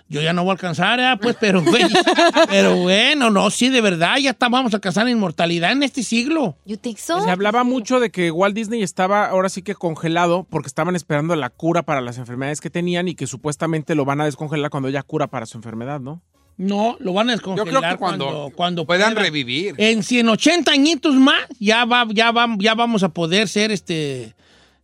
Yo 0.08 0.20
ya 0.20 0.32
no 0.34 0.42
voy 0.44 0.50
a 0.50 0.52
alcanzar, 0.52 1.00
¿eh? 1.00 1.18
pues, 1.20 1.34
pero, 1.40 1.62
güey, 1.62 1.82
pero 2.48 2.76
bueno, 2.76 3.30
no, 3.30 3.50
sí, 3.50 3.70
de 3.70 3.80
verdad, 3.80 4.16
ya 4.18 4.30
estamos, 4.30 4.58
vamos 4.58 4.72
a 4.74 4.76
alcanzar 4.76 5.04
la 5.04 5.10
inmortalidad 5.10 5.72
en 5.72 5.82
este 5.82 6.02
siglo. 6.02 6.56
You 6.66 6.76
think 6.76 6.98
so? 6.98 7.22
Se 7.22 7.30
hablaba 7.30 7.64
mucho 7.64 8.00
de 8.00 8.10
que 8.10 8.30
Walt 8.30 8.54
Disney 8.54 8.82
estaba 8.82 9.26
ahora 9.26 9.48
sí 9.48 9.62
que 9.62 9.74
congelado 9.74 10.46
porque 10.48 10.66
estaban 10.68 10.94
esperando 10.94 11.34
la 11.36 11.48
cura 11.50 11.82
para 11.84 12.00
las 12.02 12.18
enfermedades 12.18 12.60
que 12.60 12.68
tenían 12.70 13.08
y 13.08 13.14
que 13.14 13.26
supuestamente 13.26 13.94
lo 13.94 14.04
van 14.04 14.20
a 14.20 14.26
descongelar 14.26 14.70
cuando 14.70 14.88
haya 14.88 15.02
cura 15.02 15.26
para 15.28 15.46
su 15.46 15.56
enfermedad, 15.56 16.00
¿no? 16.00 16.20
No, 16.56 16.96
lo 17.00 17.12
van 17.14 17.30
a 17.30 17.32
Yo 17.32 17.36
descongelar 17.38 17.66
creo 17.80 17.90
que 17.92 17.96
cuando, 17.96 18.24
cuando, 18.26 18.50
cuando 18.54 18.86
puedan 18.86 19.14
puedan. 19.14 19.24
revivir. 19.24 19.74
En 19.78 20.02
180 20.04 20.70
añitos 20.70 21.14
más, 21.14 21.40
ya, 21.58 21.84
va, 21.86 22.06
ya, 22.10 22.30
va, 22.30 22.46
ya 22.58 22.74
vamos 22.74 23.02
a 23.02 23.08
poder 23.08 23.48
ser 23.48 23.72
este 23.72 24.34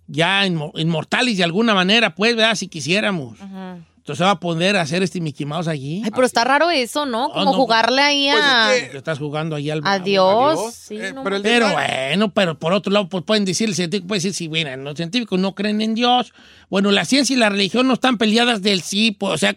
ya 0.08 0.44
inmo- 0.46 0.72
inmortales 0.74 1.36
de 1.36 1.44
alguna 1.44 1.72
manera, 1.74 2.14
pues, 2.16 2.34
¿verdad? 2.34 2.56
Si 2.56 2.66
quisiéramos. 2.66 3.38
Entonces 4.10 4.26
va 4.26 4.32
a 4.32 4.40
poder 4.40 4.76
hacer 4.76 5.04
este 5.04 5.20
Mickey 5.20 5.46
Mouse 5.46 5.68
allí. 5.68 6.02
Ay, 6.04 6.10
pero 6.10 6.26
está 6.26 6.42
raro 6.42 6.68
eso, 6.68 7.06
¿no? 7.06 7.28
No, 7.28 7.34
Como 7.34 7.44
no, 7.44 7.52
jugarle 7.52 8.02
ahí 8.02 8.28
pues 8.28 8.44
a... 8.44 8.74
es 8.74 8.90
Que 8.90 8.96
estás 8.96 9.20
jugando 9.20 9.54
ahí 9.54 9.70
al 9.70 9.82
Adiós. 9.84 10.58
Adiós. 10.58 10.74
Sí, 10.74 10.96
Eh, 10.96 11.12
no 11.12 11.22
pero 11.22 11.70
bueno, 11.70 12.34
pero 12.34 12.58
por 12.58 12.72
otro 12.72 12.92
lado, 12.92 13.08
pues 13.08 13.22
pueden 13.22 13.44
decir, 13.44 13.68
el 13.68 13.76
científico 13.76 14.08
puede 14.08 14.18
decir, 14.18 14.34
si 14.34 14.48
bueno, 14.48 14.76
los 14.78 14.96
científicos 14.96 15.38
no 15.38 15.54
creen 15.54 15.80
en 15.80 15.94
Dios. 15.94 16.32
Bueno, 16.68 16.90
la 16.90 17.04
ciencia 17.04 17.36
y 17.36 17.38
la 17.38 17.50
religión 17.50 17.86
no 17.86 17.94
están 17.94 18.18
peleadas 18.18 18.62
del 18.62 18.82
sí, 18.82 19.12
pues, 19.12 19.32
o 19.34 19.38
sea, 19.38 19.56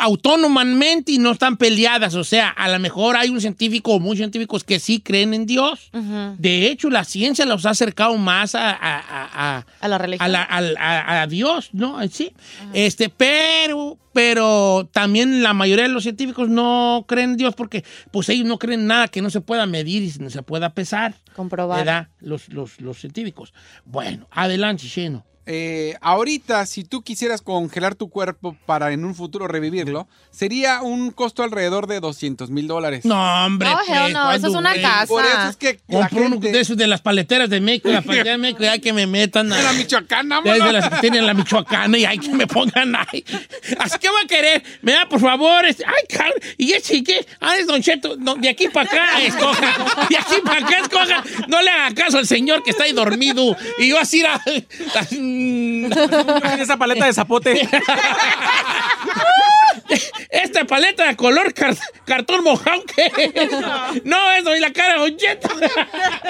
autónomamente 0.00 1.12
y 1.12 1.18
no 1.18 1.30
están 1.32 1.56
peleadas. 1.56 2.14
O 2.14 2.24
sea, 2.24 2.48
a 2.48 2.68
lo 2.68 2.78
mejor 2.78 3.16
hay 3.16 3.30
un 3.30 3.40
científico 3.40 3.92
o 3.94 4.00
muchos 4.00 4.18
científicos 4.18 4.64
que 4.64 4.80
sí 4.80 5.00
creen 5.00 5.34
en 5.34 5.46
Dios. 5.46 5.90
De 6.38 6.66
hecho, 6.66 6.90
la 6.90 7.04
ciencia 7.04 7.44
los 7.46 7.66
ha 7.66 7.70
acercado 7.70 8.16
más 8.16 8.54
a, 8.54 8.70
a- 8.70 8.98
a- 8.98 9.58
a- 9.58 9.66
A 9.80 9.88
la 9.88 9.98
religión. 9.98 10.34
a, 10.36 10.60
la- 10.60 11.26
Dios, 11.28 11.70
¿no? 11.72 11.98
Sí. 12.08 12.32
Este, 12.72 13.08
pero, 13.08 13.98
pero 14.12 14.88
también 14.92 15.42
la 15.42 15.52
mayoría 15.54 15.84
de 15.84 15.90
los 15.92 16.02
científicos 16.02 16.48
no 16.48 17.04
creen 17.06 17.30
en 17.30 17.36
Dios 17.36 17.54
porque, 17.54 17.84
pues, 18.10 18.28
ellos 18.28 18.46
no 18.46 18.58
creen 18.58 18.80
en 18.80 18.86
nada 18.88 19.08
que 19.08 19.22
no 19.22 19.30
se 19.30 19.40
pueda 19.40 19.66
medir 19.66 20.02
y 20.02 20.12
no 20.22 20.30
se 20.30 20.42
pueda 20.42 20.74
pesar. 20.74 21.14
Comprobar. 21.36 21.78
¿Verdad? 21.78 22.08
Los, 22.20 22.48
los, 22.48 22.80
los 22.80 22.98
científicos. 22.98 23.52
Bueno, 23.84 24.26
adelante, 24.30 24.84
Chino. 24.86 25.24
Eh, 25.52 25.96
ahorita, 26.00 26.64
si 26.64 26.84
tú 26.84 27.02
quisieras 27.02 27.42
congelar 27.42 27.96
tu 27.96 28.08
cuerpo 28.08 28.56
para 28.66 28.92
en 28.92 29.04
un 29.04 29.16
futuro 29.16 29.48
revivirlo, 29.48 30.06
sería 30.30 30.80
un 30.80 31.10
costo 31.10 31.42
alrededor 31.42 31.88
de 31.88 31.98
200 31.98 32.50
mil 32.50 32.68
dólares. 32.68 33.04
No, 33.04 33.16
hombre. 33.44 33.68
No, 33.68 33.74
pues, 33.74 33.88
hell 33.88 34.12
no, 34.12 34.30
eso 34.30 34.46
es 34.46 34.52
¿cuándo, 34.52 34.58
una 34.60 34.70
güey? 34.70 34.82
casa. 34.82 35.06
Por 35.08 35.24
eso 35.24 35.48
es 35.48 35.56
que 35.56 35.80
la 35.88 36.08
Compro 36.08 36.26
uno 36.26 36.36
de 36.36 36.60
esos 36.60 36.76
de 36.76 36.86
las 36.86 37.00
paleteras 37.00 37.50
de 37.50 37.60
México, 37.60 37.88
la 37.88 38.00
paletera 38.00 38.30
de 38.30 38.38
México, 38.38 38.62
y 38.62 38.66
hay 38.68 38.78
que 38.78 38.92
me 38.92 39.08
metan 39.08 39.52
a... 39.52 39.56
De 39.56 39.62
la 39.64 39.72
Michoacana, 39.72 40.40
Desde 40.40 40.58
vámonos. 40.60 40.72
las 40.84 40.88
que 40.90 41.00
tienen 41.00 41.26
la 41.26 41.34
Michoacana 41.34 41.98
y 41.98 42.04
hay 42.04 42.18
que 42.18 42.28
me 42.28 42.46
pongan 42.46 42.94
ahí. 42.94 43.24
Así 43.80 43.98
que 43.98 44.08
va 44.08 44.20
a 44.22 44.28
querer. 44.28 44.62
Me 44.82 44.92
da, 44.92 45.08
por 45.08 45.18
favor. 45.18 45.64
ay, 45.66 45.74
cabrón. 46.08 46.34
Y 46.58 46.74
ese, 46.74 47.02
¿qué? 47.02 47.26
Ah, 47.40 47.56
es 47.56 47.66
Don 47.66 47.82
Cheto. 47.82 48.16
No, 48.16 48.36
de 48.36 48.50
aquí 48.50 48.68
para 48.68 48.88
acá, 48.88 49.20
escoja. 49.24 50.06
De 50.08 50.16
aquí 50.16 50.36
para 50.44 50.64
acá, 50.64 50.78
escoja. 50.78 51.24
No 51.48 51.60
le 51.60 51.70
haga 51.70 51.92
caso 51.96 52.18
al 52.18 52.26
señor 52.28 52.62
que 52.62 52.70
está 52.70 52.84
ahí 52.84 52.92
dormido. 52.92 53.56
Y 53.78 53.88
yo 53.88 53.98
así 53.98 54.20
Esa 56.60 56.76
paleta 56.76 57.06
de 57.06 57.12
zapote. 57.12 57.68
Esta 60.30 60.64
paleta 60.64 61.06
de 61.06 61.16
color 61.16 61.52
car- 61.52 61.76
cartón 62.04 62.44
mojado 62.44 62.82
que 62.84 63.10
no 64.04 64.30
es 64.32 64.44
doy 64.44 64.60
la 64.60 64.72
cara 64.72 64.94
de 64.94 65.00
Don 65.00 65.16
Cheto. 65.16 65.48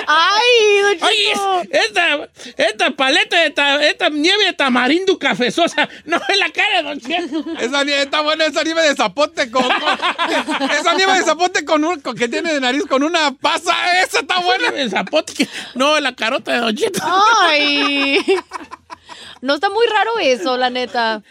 ¡Ay, 0.07 0.97
Don 0.99 1.09
Oye, 1.09 1.27
Cheto! 1.33 1.63
es- 1.63 1.85
esta, 1.87 2.29
esta 2.57 2.91
paleta 2.93 3.39
de 3.41 3.51
ta- 3.51 3.83
esta 3.85 4.09
nieve 4.09 4.47
de 4.47 4.53
tamarindo 4.55 5.19
cafezosa 5.19 5.89
no 6.07 6.19
es 6.29 6.39
la 6.39 6.49
cara 6.51 6.79
de 6.79 6.83
Don 6.83 7.01
Cheto. 7.01 7.45
Esa 7.61 7.85
nieve 7.85 8.03
está 8.03 8.21
buena, 8.23 8.47
esa 8.47 8.63
nieve 8.63 8.83
de 8.83 8.95
zapote 8.97 9.51
con... 9.51 9.63
con- 9.65 9.99
esa 10.81 10.95
nieve 10.95 11.13
de 11.19 11.23
zapote 11.25 11.65
con 11.65 11.85
un, 11.85 12.01
con- 12.01 12.17
que 12.17 12.29
tiene 12.29 12.55
de 12.55 12.61
nariz 12.61 12.85
con 12.89 13.03
una 13.03 13.33
pasa, 13.35 14.01
esa 14.03 14.21
está 14.21 14.39
buena. 14.41 14.69
El 14.69 14.91
zapote 14.91 15.35
que- 15.35 15.49
no, 15.75 15.99
la 16.01 16.15
carota 16.15 16.53
de 16.53 16.59
Don 16.59 16.75
Cheto. 16.77 17.01
¡Ay! 17.49 18.25
No 19.43 19.55
está 19.55 19.71
muy 19.71 19.87
raro 19.87 20.11
eso, 20.21 20.57
la 20.57 20.69
neta. 20.71 21.23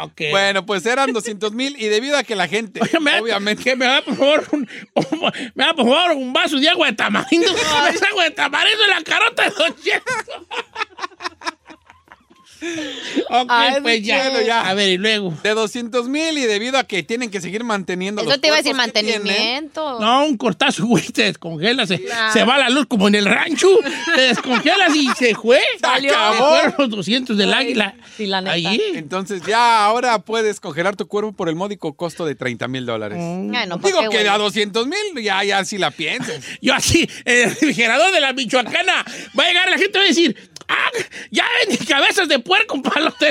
Ok. 0.00 0.22
Bueno, 0.30 0.64
pues 0.64 0.86
eran 0.86 1.12
200 1.12 1.52
mil 1.52 1.76
y 1.80 1.88
debido 1.88 2.16
a 2.16 2.22
que 2.22 2.34
la 2.36 2.48
gente, 2.48 2.80
Oye, 2.80 2.98
me 3.00 3.12
da- 3.12 3.20
obviamente... 3.22 3.62
que 3.62 3.76
me 3.76 3.84
da 3.86 4.02
por 4.02 4.16
favor 4.16 4.44
un, 4.52 4.68
un- 4.94 5.32
me 5.54 5.64
da 5.64 5.74
por 5.74 5.84
favor 5.86 6.12
un 6.16 6.32
vaso 6.32 6.56
de 6.58 6.68
agua 6.68 6.86
de 6.86 6.92
tamarindo. 6.94 7.50
Es 7.92 8.02
agua 8.02 8.24
de 8.24 8.30
tamarindo 8.30 8.84
en 8.84 8.90
la 8.90 9.02
carota 9.02 9.44
de 9.44 9.50
Don 9.50 9.76
Cheto. 9.82 10.46
ok, 13.30 13.46
Ay, 13.48 13.80
pues 13.82 14.02
ya. 14.02 14.30
Bueno, 14.30 14.46
ya. 14.46 14.68
A 14.68 14.74
ver, 14.74 14.88
y 14.88 14.98
luego. 14.98 15.34
De 15.42 15.50
200 15.50 16.08
mil 16.08 16.36
y 16.38 16.42
debido 16.42 16.78
a 16.78 16.84
que 16.84 17.02
tienen 17.02 17.30
que 17.30 17.40
seguir 17.40 17.64
manteniendo 17.64 18.22
Eso 18.22 18.30
los 18.30 18.40
te 18.40 18.48
iba 18.48 18.56
a 18.56 18.62
decir 18.62 18.74
tienen, 18.74 19.22
mantenimiento. 19.22 20.00
No, 20.00 20.24
un 20.26 20.36
cortazo, 20.36 20.86
güey, 20.86 21.04
te 21.08 21.24
descongela, 21.24 21.86
se, 21.86 22.00
Claro. 22.00 22.32
se 22.32 22.44
va 22.44 22.58
la 22.58 22.70
luz 22.70 22.86
como 22.86 23.08
en 23.08 23.14
el 23.14 23.24
rancho, 23.24 23.68
te 24.14 24.20
descongelas 24.22 24.94
y 24.94 25.08
se 25.18 25.34
fue. 25.34 25.60
Salió. 25.80 26.10
Se 26.10 26.38
fueron 26.38 26.74
los 26.78 26.90
200 26.90 27.36
del 27.36 27.52
águila. 27.52 27.94
sí, 28.16 28.26
la 28.26 28.40
neta. 28.40 28.54
Allí. 28.54 28.80
Entonces 28.94 29.42
ya 29.46 29.84
ahora 29.84 30.18
puedes 30.20 30.60
congelar 30.60 30.96
tu 30.96 31.06
cuerpo 31.06 31.32
por 31.32 31.48
el 31.48 31.54
módico 31.54 31.94
costo 31.94 32.24
de 32.24 32.34
30 32.34 32.68
mil 32.68 32.86
dólares. 32.86 33.18
Ay, 33.18 33.66
no, 33.68 33.80
¿pa' 33.80 33.88
Digo 33.88 34.08
que 34.10 34.28
a 34.28 34.38
200 34.38 34.86
mil 34.86 35.22
ya, 35.22 35.42
ya 35.44 35.64
si 35.64 35.78
la 35.78 35.90
piensas. 35.90 36.40
Yo 36.60 36.74
así, 36.74 37.08
en 37.24 37.38
el 37.38 37.50
refrigerador 37.50 38.12
de 38.12 38.20
la 38.20 38.32
Michoacana, 38.32 39.04
va 39.38 39.44
a 39.44 39.48
llegar 39.48 39.70
la 39.70 39.78
gente 39.78 39.98
y 39.98 39.98
va 39.98 40.04
a 40.04 40.08
decir, 40.08 40.50
¡ah! 40.68 40.90
Ya 41.30 41.46
vendí 41.60 41.84
cabezas 41.84 42.28
de 42.28 42.38
puerco 42.38 42.80
para 42.82 43.00
los 43.00 43.14
ya 43.18 43.28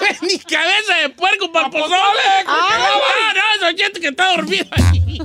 vendí 0.00 0.38
cabeza 0.38 0.94
de 1.02 1.08
puerco 1.10 1.50
para 1.52 1.66
el 1.66 1.72
pozole. 1.72 2.22
¡Ah, 2.46 3.32
no, 3.34 3.70
no, 3.70 3.76
gente 3.76 4.00
que 4.00 4.08
está 4.08 4.34
dormido 4.34 4.66
ahí. 4.72 5.18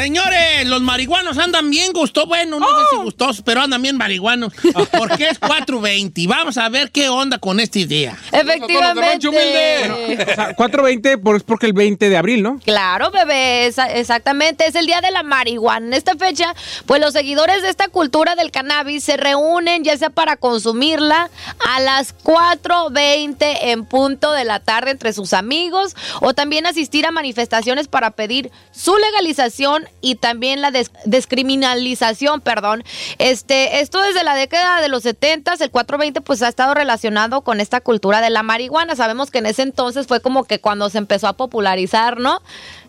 Señores, 0.00 0.66
los 0.66 0.80
marihuanos 0.80 1.36
andan 1.36 1.68
bien 1.70 1.92
gustosos. 1.92 2.26
Bueno, 2.28 2.58
no 2.58 2.66
sé 2.66 2.84
si 2.90 2.96
gustosos, 2.96 3.42
pero 3.44 3.60
andan 3.60 3.82
bien 3.82 3.98
marihuanos. 3.98 4.52
Porque 4.96 5.28
es 5.28 5.38
420. 5.38 6.26
Vamos 6.26 6.56
a 6.56 6.68
ver 6.70 6.90
qué 6.90 7.10
onda 7.10 7.36
con 7.38 7.60
esta 7.60 7.78
idea. 7.80 8.16
Efectivamente. 8.32 9.28
Humilde. 9.28 10.22
O 10.22 10.34
sea, 10.34 10.54
420 10.54 11.18
por- 11.18 11.36
es 11.36 11.42
porque 11.42 11.66
el 11.66 11.74
20 11.74 12.08
de 12.08 12.16
abril, 12.16 12.42
¿no? 12.42 12.58
Claro, 12.64 13.10
bebé, 13.10 13.66
exactamente. 13.66 14.66
Es 14.66 14.74
el 14.74 14.86
día 14.86 15.02
de 15.02 15.10
la 15.10 15.22
marihuana. 15.22 15.86
En 15.88 15.92
esta 15.92 16.14
fecha, 16.16 16.54
pues 16.86 17.00
los 17.00 17.12
seguidores 17.12 17.60
de 17.62 17.68
esta 17.68 17.88
cultura 17.88 18.36
del 18.36 18.50
cannabis 18.50 19.04
se 19.04 19.18
reúnen 19.18 19.84
ya 19.84 19.96
sea 19.98 20.08
para 20.10 20.36
consumirla 20.36 21.28
a 21.68 21.80
las 21.80 22.14
4.20 22.24 23.36
en 23.62 23.84
punto 23.84 24.32
de 24.32 24.44
la 24.44 24.60
tarde 24.60 24.92
entre 24.92 25.12
sus 25.12 25.34
amigos 25.34 25.94
o 26.22 26.32
también 26.32 26.64
asistir 26.66 27.04
a 27.06 27.10
manifestaciones 27.10 27.86
para 27.88 28.12
pedir 28.12 28.50
su 28.72 28.96
legalización 28.96 29.84
y 30.00 30.14
también 30.14 30.60
la 30.60 30.70
des- 30.70 30.90
descriminalización, 31.04 32.40
perdón. 32.40 32.84
Este, 33.18 33.80
esto 33.80 34.00
desde 34.00 34.24
la 34.24 34.34
década 34.34 34.80
de 34.80 34.88
los 34.88 35.02
70, 35.02 35.54
el 35.60 35.70
420 35.70 36.20
pues 36.20 36.42
ha 36.42 36.48
estado 36.48 36.74
relacionado 36.74 37.42
con 37.42 37.60
esta 37.60 37.80
cultura 37.80 38.20
de 38.20 38.30
la 38.30 38.42
marihuana. 38.42 38.96
Sabemos 38.96 39.30
que 39.30 39.38
en 39.38 39.46
ese 39.46 39.62
entonces 39.62 40.06
fue 40.06 40.20
como 40.20 40.44
que 40.44 40.60
cuando 40.60 40.88
se 40.90 40.98
empezó 40.98 41.28
a 41.28 41.34
popularizar, 41.36 42.18
¿no? 42.18 42.40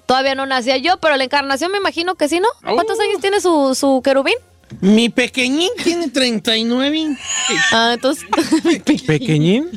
Todavía 0.05 0.35
no 0.35 0.45
nacía 0.45 0.77
yo, 0.77 0.97
pero 0.99 1.15
la 1.17 1.23
encarnación 1.23 1.71
me 1.71 1.77
imagino 1.77 2.15
que 2.15 2.27
sí, 2.27 2.39
¿no? 2.39 2.47
¿Cuántos 2.73 2.99
años 2.99 3.21
tiene 3.21 3.39
su, 3.39 3.75
su 3.75 4.01
querubín? 4.03 4.35
Mi 4.79 5.09
pequeñín 5.09 5.69
tiene 5.83 6.09
39. 6.09 7.17
Ah, 7.73 7.91
entonces. 7.93 8.25
Pequeñín. 9.05 9.69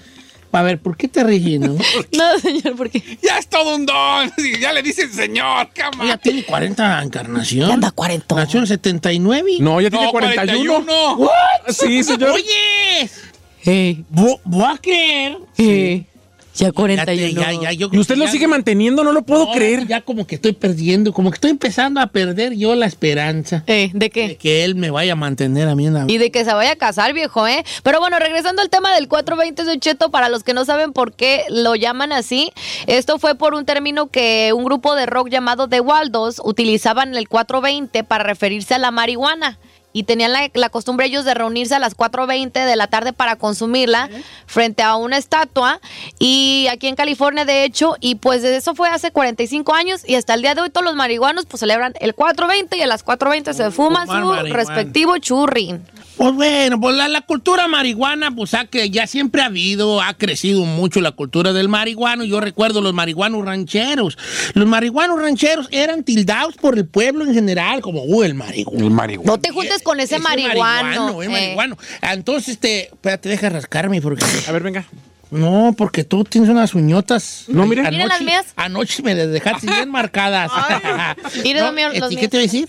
A 0.55 0.63
ver, 0.63 0.79
¿por 0.81 0.97
qué 0.97 1.09
te 1.09 1.25
ríes, 1.25 1.61
no? 1.61 1.75
no, 2.13 2.39
señor, 2.41 2.77
¿por 2.77 2.89
qué? 2.91 3.03
Ya 3.23 3.39
es 3.39 3.49
todo 3.49 3.75
un 3.77 3.87
don. 3.87 4.33
Ya 4.61 4.73
le 4.73 4.83
dicen 4.83 5.13
señor, 5.13 5.71
cama. 5.75 6.05
Ella 6.05 6.17
tiene 6.17 6.45
40 6.45 7.03
encarnación. 7.03 7.69
Ya 7.69 7.75
anda 7.75 7.91
cuarentón. 7.91 8.39
Nació 8.39 8.61
en 8.61 8.67
79. 8.69 9.53
No, 9.61 9.81
ya 9.81 9.91
tiene 9.91 10.07
No, 10.07 10.13
41. 10.13 10.85
41. 10.87 11.31
Sí, 11.69 12.03
señor. 12.05 12.31
Oye, 12.31 14.05
vo- 14.13 14.41
voy 14.45 14.65
a 14.65 14.79
creer 14.79 15.39
Eh. 15.59 16.05
Ya 16.07 16.14
Ya, 16.55 16.71
41. 16.73 17.41
ya, 17.41 17.53
ya, 17.53 17.73
yo 17.73 17.89
Y 17.93 17.99
usted 17.99 18.17
lo 18.17 18.27
ya- 18.27 18.31
sigue 18.31 18.47
manteniendo, 18.47 19.03
no 19.03 19.13
lo 19.13 19.23
puedo 19.23 19.47
No, 19.47 19.53
creer. 19.53 19.87
Ya 19.89 20.01
como 20.03 20.27
que 20.27 20.37
estoy 20.37 20.53
perdiendo, 20.53 21.13
como 21.13 21.31
que 21.31 21.35
estoy 21.37 21.51
empezando 21.51 22.01
a 22.01 22.07
perder 22.07 22.55
yo 22.55 22.75
la 22.75 22.87
esperanza 22.87 23.65
Eh, 23.67 23.91
¿De 23.93 23.99
de 23.99 24.11
qué? 24.11 24.37
que 24.37 24.65
él 24.65 24.75
me 24.77 24.91
vaya 24.91 25.15
a 25.15 25.17
mantener 25.17 25.69
a 25.69 25.75
mí 25.75 25.87
en 25.87 25.95
la 25.95 26.05
Y 26.09 26.19
de 26.19 26.31
que 26.31 26.45
se 26.45 26.55
vaya 26.55 26.73
a 26.73 26.77
casar, 26.77 27.13
viejo, 27.13 27.47
¿eh? 27.49 27.65
Pero 27.83 27.99
bueno, 28.01 28.19
regresando 28.19 28.63
al 28.63 28.71
tema 28.71 28.95
del 28.95 29.09
420 29.09 29.65
de 29.65 29.79
Cheto, 29.81 30.11
para 30.11 30.29
los 30.29 30.45
que 30.45 30.55
no 30.55 30.65
saben 30.65 30.93
por 30.93 31.13
qué 31.15 31.43
lo 31.49 31.75
llaman 31.75 32.13
así, 32.13 32.53
esto 32.87 33.19
fue 33.19 33.35
por 33.35 33.55
un 33.55 33.65
término 33.65 34.07
que 34.09 34.53
un 34.55 34.65
grupo 34.65 34.95
de 34.95 35.07
rock 35.07 35.29
llamado 35.31 35.69
The 35.69 35.81
Waldos 35.81 36.41
utilizaban 36.45 37.15
el 37.17 37.29
420 37.29 38.05
para 38.05 38.23
referirse 38.25 38.75
a 38.75 38.79
la 38.79 38.91
marihuana. 38.91 39.59
Y 39.95 40.03
tenían 40.03 40.33
la, 40.33 40.51
la 40.53 40.69
costumbre 40.69 41.07
ellos 41.07 41.25
de 41.25 41.33
reunirse 41.33 41.75
a 41.75 41.79
las 41.79 41.97
4.20 41.97 42.67
de 42.67 42.77
la 42.77 42.89
tarde 42.89 43.13
para 43.13 43.37
consumirla 43.37 44.11
frente 44.45 44.83
a 44.83 44.97
una 44.97 45.17
estatua. 45.17 45.81
Y 46.19 46.67
aquí 46.69 46.89
en 46.89 46.97
California, 46.97 47.45
de 47.45 47.65
hecho, 47.65 47.97
y 48.01 48.17
pues 48.17 48.43
eso 48.43 48.75
fue 48.75 48.89
hace 48.89 49.13
45 49.13 49.73
años. 49.73 50.03
Y 50.07 50.17
hasta 50.17 50.35
el 50.35 50.43
día 50.43 50.55
de 50.55 50.63
hoy 50.63 50.71
todos 50.71 50.85
los 50.85 50.97
marihuanos 50.97 51.47
pues 51.47 51.61
celebran 51.61 51.95
el 52.01 52.15
4.20 52.15 52.77
y 52.77 52.83
a 52.83 52.87
las 52.89 53.07
4.20 53.07 53.53
se 53.53 53.71
fuma 53.71 54.05
su 54.05 54.13
marihuana. 54.13 54.55
respectivo 54.55 55.17
churri. 55.19 55.81
Pues 56.25 56.37
bueno, 56.37 56.81
pues 56.81 56.97
la, 56.97 57.07
la 57.07 57.21
cultura 57.21 57.69
marihuana, 57.69 58.35
pues 58.35 58.55
ha 58.55 58.65
que 58.65 58.89
ya 58.89 59.07
siempre 59.07 59.43
ha 59.43 59.45
habido, 59.45 60.01
ha 60.01 60.15
crecido 60.15 60.65
mucho 60.65 61.03
la 61.03 61.11
cultura 61.11 61.53
del 61.53 61.69
marihuano. 61.69 62.25
Yo 62.25 62.41
recuerdo 62.41 62.81
los 62.81 62.95
marihuanos 62.95 63.45
rancheros. 63.45 64.17
Los 64.55 64.67
marihuanos 64.67 65.21
rancheros 65.21 65.69
eran 65.71 66.03
tildados 66.03 66.55
por 66.55 66.79
el 66.79 66.87
pueblo 66.87 67.27
en 67.27 67.35
general, 67.35 67.83
como, 67.83 68.05
uh, 68.05 68.23
el 68.23 68.33
marihuano. 68.33 68.87
El 68.87 68.91
marihuana. 68.91 69.33
No 69.33 69.39
te 69.39 69.51
juntes 69.51 69.83
con 69.83 70.01
ese, 70.01 70.19
marihuano. 70.19 71.21
es 71.21 71.29
eh. 71.29 71.31
marihuano. 71.31 71.77
Entonces, 72.01 72.55
este, 72.55 72.85
espérate, 72.85 73.29
deja 73.29 73.51
rascarme 73.51 74.01
porque... 74.01 74.25
A 74.49 74.53
ver, 74.53 74.63
venga. 74.63 74.87
No, 75.35 75.75
porque 75.77 76.05
tú 76.05 76.23
tienes 76.25 76.49
unas 76.49 76.75
uñotas. 76.75 77.45
No, 77.49 77.67
mire. 77.67 77.83
Mira 77.91 78.07
las 78.07 78.21
mías. 78.23 78.47
Anoche 78.57 79.03
me 79.03 79.15
las 79.15 79.29
dejaste 79.31 79.67
bien 79.67 79.91
marcadas. 79.91 80.51
Mire, 81.43 81.61
No, 81.61 81.67
los 81.67 81.75
míos, 81.75 81.93
los 81.99 82.13
¿Y 82.13 82.17
míos. 82.17 82.21
qué 82.21 82.29
te 82.29 82.37
iba 82.37 82.43
a 82.43 82.47
decir? 82.47 82.69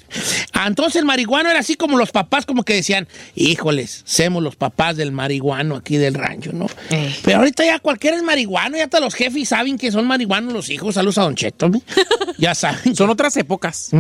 Entonces 0.66 0.96
el 0.96 1.06
marihuano 1.06 1.50
era 1.50 1.60
así 1.60 1.76
como 1.76 1.98
los 1.98 2.12
papás 2.12 2.46
como 2.46 2.64
que 2.64 2.74
decían, 2.74 3.08
híjoles, 3.36 4.02
somos 4.06 4.42
los 4.42 4.56
papás 4.56 4.98
del 4.98 5.12
marihuano 5.12 5.76
aquí 5.76 5.98
del 5.98 6.16
rancho, 6.16 6.52
¿no? 6.54 6.66
Eh. 6.90 7.16
Pero 7.24 7.38
ahorita 7.38 7.64
ya 7.66 7.80
cualquiera 7.80 8.18
es 8.18 8.24
marihuano, 8.24 8.78
ya 8.78 8.86
hasta 8.86 9.00
los 9.00 9.14
jefes 9.14 9.50
saben 9.50 9.78
que 9.78 9.92
son 9.92 10.08
marihuanos 10.08 10.54
los 10.54 10.70
hijos. 10.70 10.96
Saludos 10.96 11.18
a 11.20 11.24
Don 11.24 11.36
Cheto, 11.36 11.70
¿me? 11.70 11.82
ya 12.38 12.56
saben. 12.56 12.96
Son 12.96 13.10
otras 13.10 13.38
épocas. 13.38 13.92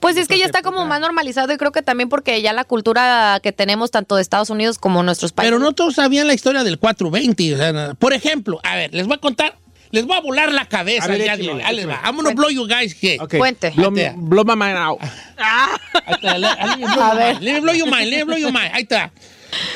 Pues 0.00 0.16
es 0.16 0.28
que 0.28 0.38
ya 0.38 0.46
está 0.46 0.62
como 0.62 0.84
más 0.86 1.00
normalizado 1.00 1.52
y 1.52 1.56
creo 1.56 1.72
que 1.72 1.82
también 1.82 2.08
porque 2.08 2.40
ya 2.42 2.52
la 2.52 2.64
cultura 2.64 3.40
que 3.42 3.52
tenemos 3.52 3.90
tanto 3.90 4.16
de 4.16 4.22
Estados 4.22 4.50
Unidos 4.50 4.78
como 4.78 5.02
nuestros 5.02 5.32
países. 5.32 5.50
Pero 5.50 5.58
no 5.58 5.72
todos 5.72 5.94
sabían 5.94 6.26
la 6.26 6.34
historia 6.34 6.64
del 6.64 6.78
420. 6.78 7.54
o 7.54 7.56
sea, 7.56 7.72
nada. 7.72 7.94
por 7.94 8.12
ejemplo, 8.12 8.60
a 8.64 8.76
ver, 8.76 8.92
les 8.94 9.06
voy 9.06 9.14
a 9.14 9.18
contar, 9.18 9.56
les 9.92 10.04
voy 10.06 10.16
a 10.16 10.20
volar 10.20 10.52
la 10.52 10.66
cabeza. 10.66 11.04
A 11.04 11.08
ver, 11.08 11.24
ya 11.24 11.36
va. 11.36 11.60
échale. 11.60 11.82
I'm 12.04 12.16
gonna 12.16 12.30
blow 12.34 12.50
you 12.50 12.66
guys 12.66 12.96
here. 13.00 13.18
Ok. 13.20 13.36
Cuente. 13.38 13.70
Blow, 13.70 13.90
blow 14.16 14.44
my 14.44 14.54
mind 14.56 14.76
out. 14.76 14.98
Ahí 15.36 16.14
está, 16.14 16.38
le- 16.38 16.48
let 16.60 16.76
me 16.78 16.86
blow 16.86 17.02
A 17.02 17.08
your 17.08 17.16
ver. 17.16 17.34
mind, 17.34 17.42
Let 17.42 17.52
me 17.54 17.60
blow 17.60 17.74
your 17.74 17.86
mind, 17.90 18.10
let 18.10 18.16
me 18.18 18.24
blow 18.24 18.36
your 18.38 18.52
mind. 18.52 18.70
Ahí 18.72 18.82
está. 18.82 19.12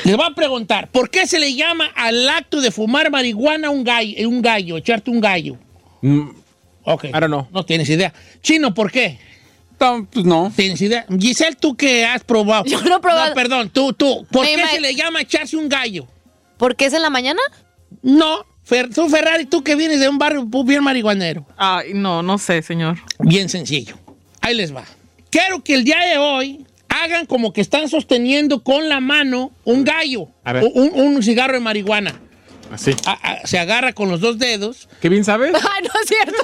Les 0.03 0.15
voy 0.15 0.25
a 0.29 0.35
preguntar, 0.35 0.89
¿por 0.89 1.09
qué 1.09 1.25
se 1.25 1.39
le 1.39 1.55
llama 1.55 1.85
al 1.95 2.27
acto 2.29 2.61
de 2.61 2.71
fumar 2.71 3.09
marihuana 3.09 3.69
un 3.69 3.83
gallo, 3.83 4.27
un 4.29 4.41
gallo, 4.41 4.77
echarte 4.77 5.09
un 5.09 5.21
gallo? 5.21 5.57
Mm, 6.01 6.29
Ok. 6.83 7.05
I 7.05 7.11
don't 7.11 7.27
know. 7.27 7.47
No 7.51 7.63
tienes 7.63 7.89
idea. 7.89 8.13
Chino, 8.41 8.73
¿por 8.73 8.91
qué? 8.91 9.19
No, 9.81 10.07
Pues 10.11 10.25
no. 10.25 10.51
¿Tienes 10.55 10.79
idea? 10.81 11.05
Giselle, 11.19 11.55
¿tú 11.59 11.75
qué 11.75 12.05
has 12.05 12.23
probado? 12.23 12.65
Yo 12.65 12.81
no 12.83 12.97
he 12.97 12.99
probado. 12.99 13.29
No, 13.29 13.35
perdón, 13.35 13.69
tú, 13.69 13.93
tú. 13.93 14.25
¿Por 14.31 14.45
Me 14.45 14.55
qué 14.55 14.67
se 14.67 14.79
le 14.79 14.95
llama 14.95 15.21
echarse 15.21 15.57
un 15.57 15.67
gallo? 15.67 16.07
¿Por 16.57 16.75
qué 16.75 16.85
es 16.85 16.93
en 16.93 17.01
la 17.01 17.09
mañana? 17.09 17.39
No, 18.03 18.45
Fer- 18.69 18.93
tú 18.93 19.09
Ferrari, 19.09 19.45
tú 19.45 19.63
que 19.63 19.75
vienes 19.75 19.99
de 19.99 20.07
un 20.07 20.17
barrio 20.19 20.45
bien 20.45 20.83
marihuanero. 20.83 21.45
Ay, 21.57 21.93
no, 21.95 22.21
no 22.21 22.37
sé, 22.37 22.61
señor. 22.61 22.97
Bien 23.19 23.49
sencillo. 23.49 23.97
Ahí 24.39 24.55
les 24.55 24.73
va. 24.73 24.83
Quiero 25.29 25.63
que 25.63 25.73
el 25.73 25.83
día 25.83 25.99
de 25.99 26.17
hoy 26.19 26.65
hagan 26.89 27.25
como 27.25 27.51
que 27.53 27.61
están 27.61 27.89
sosteniendo 27.89 28.63
con 28.63 28.87
la 28.89 28.99
mano 28.99 29.51
un 29.63 29.83
gallo, 29.83 30.27
A 30.43 30.53
ver. 30.53 30.63
o 30.63 30.67
un, 30.67 30.91
un 31.15 31.23
cigarro 31.23 31.53
de 31.53 31.59
marihuana. 31.59 32.21
Así. 32.71 32.95
A- 33.05 33.11
a- 33.41 33.47
se 33.47 33.59
agarra 33.59 33.93
con 33.93 34.09
los 34.09 34.19
dos 34.21 34.37
dedos. 34.39 34.87
¿Qué 35.01 35.09
bien 35.09 35.23
sabes? 35.25 35.53
Ay, 35.55 35.83
no 35.83 35.89
es 36.01 36.07
cierto. 36.07 36.43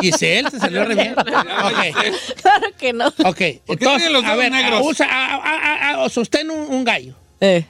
Giselle, 0.00 0.50
te 0.50 0.58
salió 0.58 0.84
re 0.84 0.94
bien. 0.94 1.14
Ok, 1.18 2.34
claro 2.40 2.66
que 2.78 2.92
no. 2.92 3.08
ok. 3.08 3.14
¿Por 3.24 3.36
qué 3.38 3.62
Entonces, 3.68 4.10
los 4.10 4.24
a 4.24 4.34
ver, 4.34 4.50
negros? 4.50 4.80
a- 4.80 4.82
usa, 4.82 5.06
a- 5.06 5.34
a- 5.36 5.90
a- 6.00 6.04
a- 6.04 6.08
sostén 6.08 6.50
un, 6.50 6.60
un 6.74 6.84
gallo. 6.84 7.14
Eh. 7.40 7.64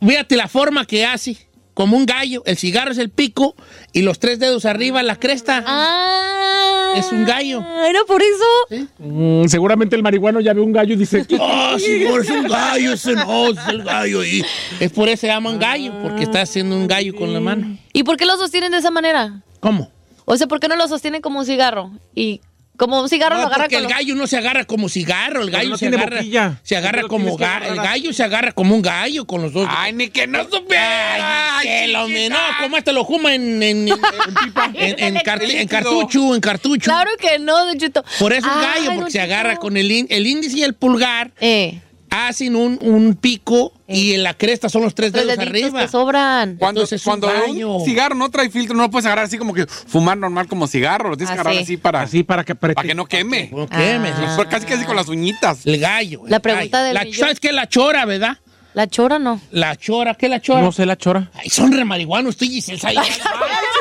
Fíjate 0.00 0.36
la 0.36 0.48
forma 0.48 0.84
que 0.86 1.04
hace. 1.04 1.36
Como 1.74 1.96
un 1.96 2.04
gallo. 2.04 2.42
El 2.44 2.58
cigarro 2.58 2.92
es 2.92 2.98
el 2.98 3.08
pico 3.10 3.54
y 3.92 4.02
los 4.02 4.18
tres 4.18 4.38
dedos 4.38 4.64
arriba 4.66 5.02
la 5.02 5.16
cresta. 5.16 5.64
Ah. 5.66 6.71
Es 6.96 7.12
un 7.12 7.24
gallo. 7.24 7.64
¿Era 7.88 8.00
por 8.06 8.22
eso? 8.22 8.86
Mm, 8.98 9.46
seguramente 9.46 9.96
el 9.96 10.02
marihuano 10.02 10.40
ya 10.40 10.52
ve 10.52 10.60
un 10.60 10.72
gallo 10.72 10.94
y 10.94 10.96
dice, 10.96 11.26
Oh, 11.40 11.78
señor, 11.78 12.20
es 12.24 12.30
un 12.30 12.48
gallo, 12.48 12.92
ese 12.92 13.14
no, 13.14 13.48
es 13.48 13.68
el 13.68 13.82
gallo 13.82 14.20
ahí. 14.20 14.44
Es 14.80 14.92
por 14.92 15.08
eso 15.08 15.22
se 15.22 15.26
llama 15.28 15.50
un 15.50 15.58
gallo, 15.58 15.92
porque 16.02 16.24
está 16.24 16.42
haciendo 16.42 16.76
un 16.76 16.86
gallo 16.86 17.14
con 17.14 17.32
la 17.32 17.40
mano. 17.40 17.78
¿Y 17.92 18.02
por 18.02 18.16
qué 18.16 18.26
lo 18.26 18.36
sostienen 18.36 18.72
de 18.72 18.78
esa 18.78 18.90
manera? 18.90 19.42
¿Cómo? 19.60 19.90
O 20.24 20.36
sea, 20.36 20.46
¿por 20.46 20.60
qué 20.60 20.68
no 20.68 20.76
lo 20.76 20.88
sostienen 20.88 21.20
como 21.20 21.40
un 21.40 21.46
cigarro? 21.46 21.90
Y 22.14 22.40
como 22.76 23.00
un 23.00 23.08
cigarro 23.08 23.36
No, 23.36 23.42
lo 23.42 23.46
agarra 23.48 23.64
porque 23.64 23.76
con 23.76 23.84
el 23.84 23.88
los- 23.90 23.98
gallo 23.98 24.14
no 24.16 24.26
se 24.26 24.36
agarra 24.38 24.64
como 24.64 24.88
cigarro, 24.88 25.42
el 25.42 25.50
gallo 25.50 25.70
no 25.70 25.76
se 25.78 25.86
tiene 25.88 25.96
agarra, 26.02 26.16
boquilla. 26.16 26.60
se 26.62 26.76
agarra 26.76 27.02
como 27.02 27.24
tienes 27.24 27.36
que 27.38 27.44
ga- 27.44 27.48
agarrar 27.56 27.68
el 27.70 27.76
gallo 27.76 28.12
se 28.12 28.22
agarra 28.24 28.52
como 28.52 28.74
un 28.74 28.82
gallo 28.82 29.24
con 29.26 29.42
los 29.42 29.52
dos. 29.52 29.68
Ay, 29.70 29.92
ni 29.92 30.08
que 30.08 30.26
no 30.26 30.42
supiera. 30.50 31.58
Ay, 31.58 31.66
que 31.68 31.88
lo 31.88 32.08
no, 32.08 32.36
como 32.60 32.76
este 32.76 32.92
lo 32.92 33.04
fuma 33.04 33.34
en 33.34 33.62
en, 33.62 33.88
en, 33.88 33.94
en- 34.74 35.16
en 35.16 35.22
car- 35.22 35.42
en 35.42 35.68
cartucho, 35.68 36.34
en 36.34 36.40
cartucho. 36.40 36.90
Claro 36.90 37.10
que 37.20 37.38
no, 37.38 37.66
de 37.66 37.76
Chito. 37.78 38.04
Por 38.18 38.32
eso 38.32 38.46
es 38.48 38.52
Ay, 38.56 38.62
gallo, 38.66 38.84
don 38.86 38.94
porque 38.96 39.10
se 39.12 39.18
Cheto. 39.18 39.32
agarra 39.32 39.56
con 39.56 39.76
el, 39.76 39.90
ín- 39.90 40.06
el 40.10 40.26
índice 40.26 40.58
y 40.58 40.62
el 40.62 40.74
pulgar, 40.74 41.30
Eh. 41.40 41.80
Hacen 42.12 42.54
un, 42.56 42.78
un 42.82 43.14
pico 43.16 43.72
y 43.88 44.12
en 44.14 44.22
la 44.22 44.34
cresta 44.34 44.68
son 44.68 44.82
los 44.82 44.94
tres 44.94 45.12
Tres 45.12 45.26
dedos 45.26 45.38
arriba. 45.38 45.80
que 45.82 45.88
sobran. 45.88 46.56
Cuando, 46.58 46.82
Entonces 46.82 47.00
es 47.00 47.06
un 47.06 47.20
cuando 47.20 47.76
un 47.78 47.84
cigarro 47.84 48.14
no 48.14 48.30
trae 48.30 48.50
filtro, 48.50 48.76
no 48.76 48.82
lo 48.84 48.90
puedes 48.90 49.06
agarrar 49.06 49.24
así 49.24 49.38
como 49.38 49.54
que 49.54 49.66
fumar 49.66 50.16
normal 50.18 50.46
como 50.46 50.66
cigarro. 50.66 51.10
Lo 51.10 51.16
tienes 51.16 51.30
Ah, 51.32 51.34
que 51.34 51.40
agarrar 51.40 51.54
sí. 51.56 51.62
así 51.62 51.76
para, 51.78 52.00
así 52.02 52.22
para 52.22 52.44
que 52.44 52.54
para 52.54 52.74
que 52.82 52.94
no 52.94 53.06
queme. 53.06 53.48
No 53.52 53.66
quemes, 53.68 54.12
Ah. 54.16 54.24
es- 54.30 54.36
Pues 54.36 54.48
casi 54.48 54.66
casi 54.66 54.84
con 54.84 54.96
las 54.96 55.08
uñitas. 55.08 55.66
El 55.66 55.78
gallo. 55.78 56.22
La 56.28 56.40
pregunta 56.40 56.82
del 56.82 56.94
La- 56.94 57.04
millón. 57.04 57.18
¿Sabes 57.20 57.40
qué 57.40 57.48
es 57.48 57.54
la 57.54 57.68
chora, 57.68 58.04
verdad? 58.04 58.38
La 58.74 58.86
chora 58.86 59.18
no. 59.18 59.38
La 59.50 59.76
chora, 59.76 60.14
¿qué 60.14 60.26
es 60.26 60.30
la 60.30 60.40
chora? 60.40 60.62
No 60.62 60.72
sé 60.72 60.86
la 60.86 60.96
chora. 60.96 61.30
Ay, 61.34 61.50
son 61.50 61.72
re 61.72 61.84
marihuanos, 61.84 62.36
tú 62.38 62.44
Giselle. 62.46 62.80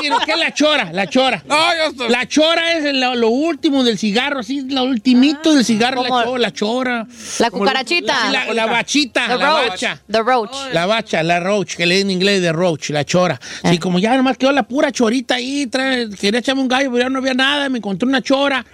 Señor. 0.00 0.24
¿Qué 0.24 0.32
es 0.32 0.38
la 0.38 0.54
chora? 0.54 0.90
La 0.92 1.06
chora. 1.08 1.42
No, 1.46 1.56
yo 1.76 1.90
estoy... 1.90 2.08
La 2.10 2.26
chora 2.26 2.72
es 2.74 2.94
lo, 2.94 3.14
lo 3.14 3.28
último 3.28 3.84
del 3.84 3.98
cigarro, 3.98 4.40
así, 4.40 4.62
lo 4.68 4.84
ultimito 4.84 5.54
del 5.54 5.64
cigarro, 5.64 6.02
la 6.02 6.08
chora, 6.08 6.38
la 6.38 6.52
chora. 6.52 7.06
La 7.38 7.50
cucarachita. 7.50 8.30
La, 8.30 8.52
la 8.54 8.66
bachita, 8.66 9.26
The 9.28 9.36
la 9.36 9.50
roach. 9.50 9.68
bacha. 9.70 10.00
The 10.10 10.22
roach. 10.22 10.56
La 10.72 10.86
bacha, 10.86 11.22
la 11.22 11.40
roach, 11.40 11.76
que 11.76 11.86
lee 11.86 12.00
en 12.00 12.10
inglés 12.10 12.40
de 12.42 12.52
roach, 12.52 12.90
la 12.90 13.04
chora. 13.04 13.40
Sí, 13.64 13.78
como 13.78 13.98
ya 13.98 14.16
nomás 14.16 14.36
quedó 14.38 14.52
la 14.52 14.62
pura 14.64 14.90
chorita 14.92 15.36
ahí, 15.36 15.66
trae- 15.66 16.08
quería 16.16 16.40
echarme 16.40 16.62
un 16.62 16.68
gallo, 16.68 16.90
pero 16.90 17.04
ya 17.04 17.10
no 17.10 17.18
había 17.18 17.34
nada, 17.34 17.68
me 17.68 17.78
encontré 17.78 18.08
una 18.08 18.22
chora. 18.22 18.64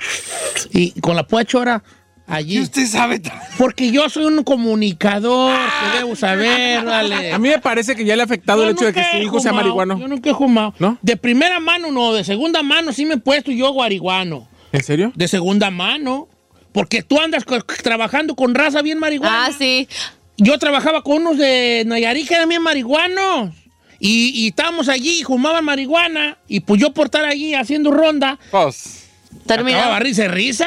Y 0.73 0.99
con 1.01 1.17
la 1.17 1.27
pura 1.27 1.45
chora, 1.45 1.83
¿Y 2.29 2.33
allí. 2.33 2.61
usted 2.61 2.87
sabe? 2.87 3.21
Porque 3.59 3.91
yo 3.91 4.09
soy 4.09 4.25
un 4.25 4.43
comunicador, 4.43 5.57
que 5.57 5.99
debo 5.99 6.17
saber, 6.17 6.85
vale. 6.85 7.33
A 7.33 7.39
mí 7.39 7.49
me 7.49 7.59
parece 7.59 7.95
que 7.95 8.05
ya 8.05 8.17
le 8.17 8.23
ha 8.23 8.25
afectado 8.25 8.65
el 8.65 8.71
hecho 8.71 8.87
de 8.87 8.93
que 8.93 9.05
su 9.11 9.17
hijo 9.19 9.41
sea 9.41 9.53
marihuano. 9.53 9.99
Yo 9.99 10.09
nunca 10.09 10.31
he 10.31 10.35
fumado. 10.35 10.75
¿No? 10.79 10.99
De 11.03 11.17
primera 11.17 11.61
mano 11.61 11.91
no, 11.93 12.13
de 12.13 12.25
segunda 12.25 12.63
mano 12.63 12.93
sí 12.93 13.05
me 13.05 13.15
he 13.15 13.19
puesto 13.19 13.51
yo 13.53 13.71
guariguano. 13.73 14.49
¿En 14.73 14.83
serio? 14.83 15.13
De 15.15 15.29
segunda 15.29 15.71
mano. 15.71 16.29
Porque 16.73 17.03
tú 17.03 17.19
andas 17.19 17.45
trabajando 17.83 18.35
con 18.35 18.55
raza 18.55 18.83
bien 18.83 18.99
marihuana. 18.99 19.47
Ah, 19.47 19.51
sí. 19.57 19.89
Yo 20.37 20.59
trabajaba 20.59 21.03
con 21.03 21.23
unos 21.23 21.39
de 21.39 21.85
Nayarit 21.87 22.29
que 22.29 22.35
eran 22.35 22.49
bien 22.51 22.61
marihuanos. 22.61 23.55
Y, 23.99 24.29
y 24.35 24.49
estábamos 24.49 24.91
allí 24.91 25.21
y 25.21 25.25
fumaban 25.25 25.65
marihuana. 25.65 26.37
Y 26.49 26.61
pues 26.61 26.79
yo 26.79 26.93
por 26.93 27.07
estar 27.07 27.25
allí 27.25 27.55
haciendo 27.55 27.91
ronda, 27.91 28.39
Pues, 28.51 29.06
acababa 29.45 29.57
Terminado. 29.65 29.99
risa 30.01 30.25
y 30.25 30.29
risa. 30.29 30.67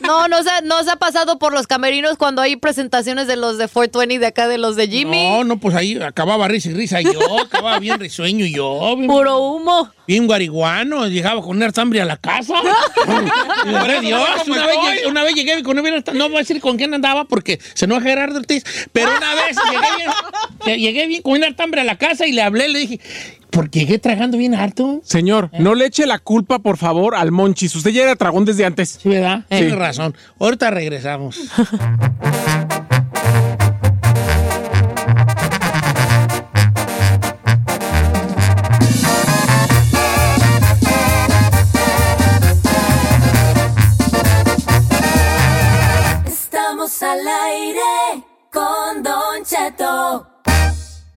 No, 0.00 0.28
no 0.28 0.42
se, 0.42 0.50
ha- 0.50 0.60
no 0.62 0.82
se 0.84 0.90
ha 0.90 0.96
pasado 0.96 1.38
por 1.38 1.52
los 1.52 1.66
camerinos 1.66 2.16
cuando 2.16 2.42
hay 2.42 2.56
presentaciones 2.56 3.26
de 3.26 3.36
los 3.36 3.58
de 3.58 3.68
420 3.68 4.18
de 4.18 4.26
acá, 4.26 4.48
de 4.48 4.58
los 4.58 4.76
de 4.76 4.88
Jimmy. 4.88 5.22
No, 5.28 5.44
no, 5.44 5.58
pues 5.58 5.74
ahí 5.74 6.00
acababa 6.00 6.48
risa 6.48 6.70
y 6.70 6.74
risa 6.74 7.00
yo, 7.00 7.40
acababa 7.40 7.78
bien 7.78 7.98
risueño 7.98 8.46
yo. 8.46 8.96
Bien, 8.96 9.08
Puro 9.08 9.38
humo. 9.38 9.90
bien 10.06 10.26
guariguano, 10.26 11.06
llegaba 11.08 11.40
con 11.42 11.56
una 11.56 11.70
hambre 11.76 12.00
a 12.00 12.04
la 12.04 12.16
casa. 12.16 12.54
Pobre 13.64 14.00
Dios, 14.00 14.22
una 14.46 14.66
vez, 14.66 14.76
llegué, 14.84 15.06
una 15.06 15.22
vez 15.22 15.34
llegué 15.34 15.62
con 15.62 15.78
una 15.78 16.02
no 16.12 16.28
voy 16.28 16.36
a 16.36 16.38
decir 16.40 16.60
con 16.60 16.76
quién 16.76 16.94
andaba 16.94 17.24
porque 17.24 17.58
se 17.74 17.86
no 17.86 18.00
Gerardo 18.00 18.38
Ortiz, 18.38 18.64
pero 18.92 19.10
una 19.16 19.34
vez 19.34 19.56
llegué 19.70 19.86
bien, 19.96 20.80
llegué 20.80 21.06
bien 21.06 21.22
con 21.22 21.32
una 21.34 21.48
hambre 21.58 21.80
a 21.80 21.84
la 21.84 21.96
casa 21.98 22.26
y 22.26 22.32
le 22.32 22.42
hablé, 22.42 22.68
le 22.68 22.78
dije, 22.80 23.00
porque 23.50 23.80
llegué 23.80 23.98
tragando 23.98 24.38
bien 24.38 24.54
harto. 24.54 25.00
Señor, 25.04 25.50
no 25.58 25.74
le 25.74 25.86
eche 25.86 26.06
la 26.06 26.18
culpa, 26.18 26.58
por 26.58 26.76
favor, 26.76 27.14
al 27.14 27.32
Monchis. 27.32 27.74
Usted 27.74 27.90
ya 27.90 28.02
era 28.02 28.16
tragón 28.16 28.44
desde 28.44 28.64
antes. 28.64 28.98
Sí, 29.02 29.08
¿verdad? 29.08 29.40
Sí. 29.50 29.56
Tienes 29.56 29.76
razón. 29.76 30.14
Ahorita 30.38 30.70
regresamos. 30.70 31.40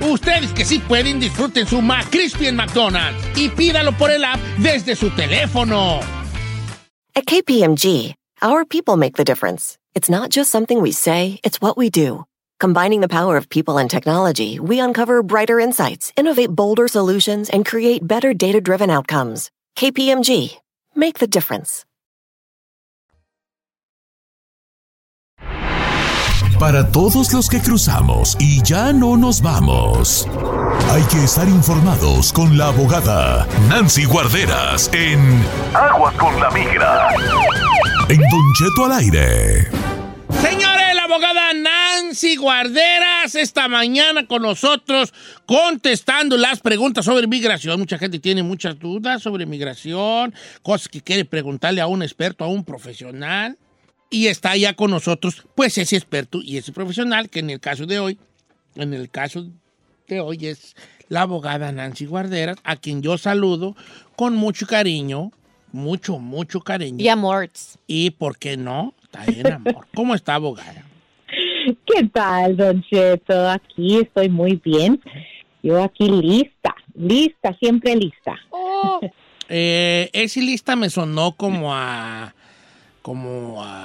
Ustedes 0.00 0.52
que 0.52 0.64
sí 0.64 0.78
pueden, 0.78 1.18
disfruten 1.18 1.66
su 1.66 1.80
McCrispy 1.80 2.46
en 2.46 2.56
McDonald's 2.56 3.24
y 3.36 3.48
pídalo 3.48 3.92
por 3.92 4.10
el 4.10 4.24
app 4.24 4.38
desde 4.58 4.94
su 4.94 5.10
teléfono. 5.10 6.00
At 7.14 7.24
KPMG, 7.24 8.14
our 8.42 8.66
people 8.66 8.96
make 8.98 9.16
the 9.16 9.24
difference. 9.24 9.78
It's 9.94 10.10
not 10.10 10.28
just 10.28 10.50
something 10.52 10.82
we 10.82 10.92
say, 10.92 11.40
it's 11.42 11.62
what 11.62 11.78
we 11.78 11.88
do. 11.88 12.26
Combining 12.60 13.00
the 13.00 13.08
power 13.08 13.38
of 13.38 13.48
people 13.48 13.78
and 13.78 13.90
technology, 13.90 14.60
we 14.60 14.80
uncover 14.80 15.22
brighter 15.22 15.58
insights, 15.58 16.12
innovate 16.16 16.50
bolder 16.50 16.88
solutions, 16.88 17.48
and 17.48 17.64
create 17.64 18.06
better 18.06 18.34
data 18.34 18.60
driven 18.60 18.90
outcomes. 18.90 19.50
KPMG, 19.78 20.58
make 20.94 21.18
the 21.18 21.26
difference. 21.26 21.85
Para 26.58 26.90
todos 26.90 27.34
los 27.34 27.50
que 27.50 27.60
cruzamos 27.60 28.34
y 28.40 28.62
ya 28.62 28.90
no 28.90 29.18
nos 29.18 29.42
vamos. 29.42 30.26
Hay 30.90 31.02
que 31.02 31.22
estar 31.22 31.46
informados 31.46 32.32
con 32.32 32.56
la 32.56 32.68
abogada 32.68 33.46
Nancy 33.68 34.06
Guarderas 34.06 34.90
en 34.94 35.44
Aguas 35.74 36.14
con 36.14 36.40
la 36.40 36.50
Migra. 36.52 37.08
En 38.08 38.20
Don 38.20 38.52
Cheto 38.54 38.86
al 38.86 38.92
aire. 38.92 39.68
Señores, 40.40 40.94
la 40.94 41.04
abogada 41.04 41.52
Nancy 41.52 42.36
Guarderas 42.36 43.34
esta 43.34 43.68
mañana 43.68 44.26
con 44.26 44.40
nosotros 44.40 45.12
contestando 45.44 46.38
las 46.38 46.60
preguntas 46.60 47.04
sobre 47.04 47.26
migración. 47.26 47.78
Mucha 47.78 47.98
gente 47.98 48.18
tiene 48.18 48.42
muchas 48.42 48.78
dudas 48.78 49.22
sobre 49.22 49.44
migración, 49.44 50.34
cosas 50.62 50.88
que 50.88 51.02
quiere 51.02 51.26
preguntarle 51.26 51.82
a 51.82 51.86
un 51.86 52.02
experto, 52.02 52.44
a 52.44 52.48
un 52.48 52.64
profesional. 52.64 53.58
Y 54.10 54.28
está 54.28 54.56
ya 54.56 54.74
con 54.74 54.90
nosotros, 54.90 55.44
pues 55.54 55.78
ese 55.78 55.96
experto 55.96 56.40
y 56.42 56.56
ese 56.58 56.72
profesional, 56.72 57.28
que 57.28 57.40
en 57.40 57.50
el 57.50 57.60
caso 57.60 57.86
de 57.86 57.98
hoy, 57.98 58.18
en 58.76 58.94
el 58.94 59.10
caso 59.10 59.46
de 60.06 60.20
hoy 60.20 60.46
es 60.46 60.76
la 61.08 61.22
abogada 61.22 61.72
Nancy 61.72 62.06
Guarderas, 62.06 62.58
a 62.64 62.76
quien 62.76 63.02
yo 63.02 63.18
saludo 63.18 63.74
con 64.14 64.36
mucho 64.36 64.66
cariño, 64.66 65.32
mucho, 65.72 66.18
mucho 66.18 66.60
cariño. 66.60 67.04
Y 67.04 67.08
amor. 67.08 67.50
Y, 67.86 68.10
¿por 68.10 68.38
qué 68.38 68.56
no? 68.56 68.94
Está 69.02 69.24
en 69.26 69.52
amor. 69.52 69.86
¿Cómo 69.94 70.14
está, 70.14 70.34
abogada? 70.34 70.84
¿Qué 71.86 72.08
tal, 72.12 72.56
Don 72.56 72.82
Cheto? 72.84 73.48
Aquí 73.50 73.98
estoy 73.98 74.28
muy 74.28 74.60
bien. 74.64 75.00
Yo 75.62 75.82
aquí 75.82 76.08
lista, 76.08 76.74
lista, 76.94 77.56
siempre 77.58 77.96
lista. 77.96 78.36
Oh. 78.50 79.00
Eh, 79.48 80.10
ese 80.12 80.40
lista 80.40 80.74
me 80.74 80.90
sonó 80.90 81.36
como 81.36 81.72
a... 81.72 82.34
Como 83.06 83.62
a... 83.62 83.82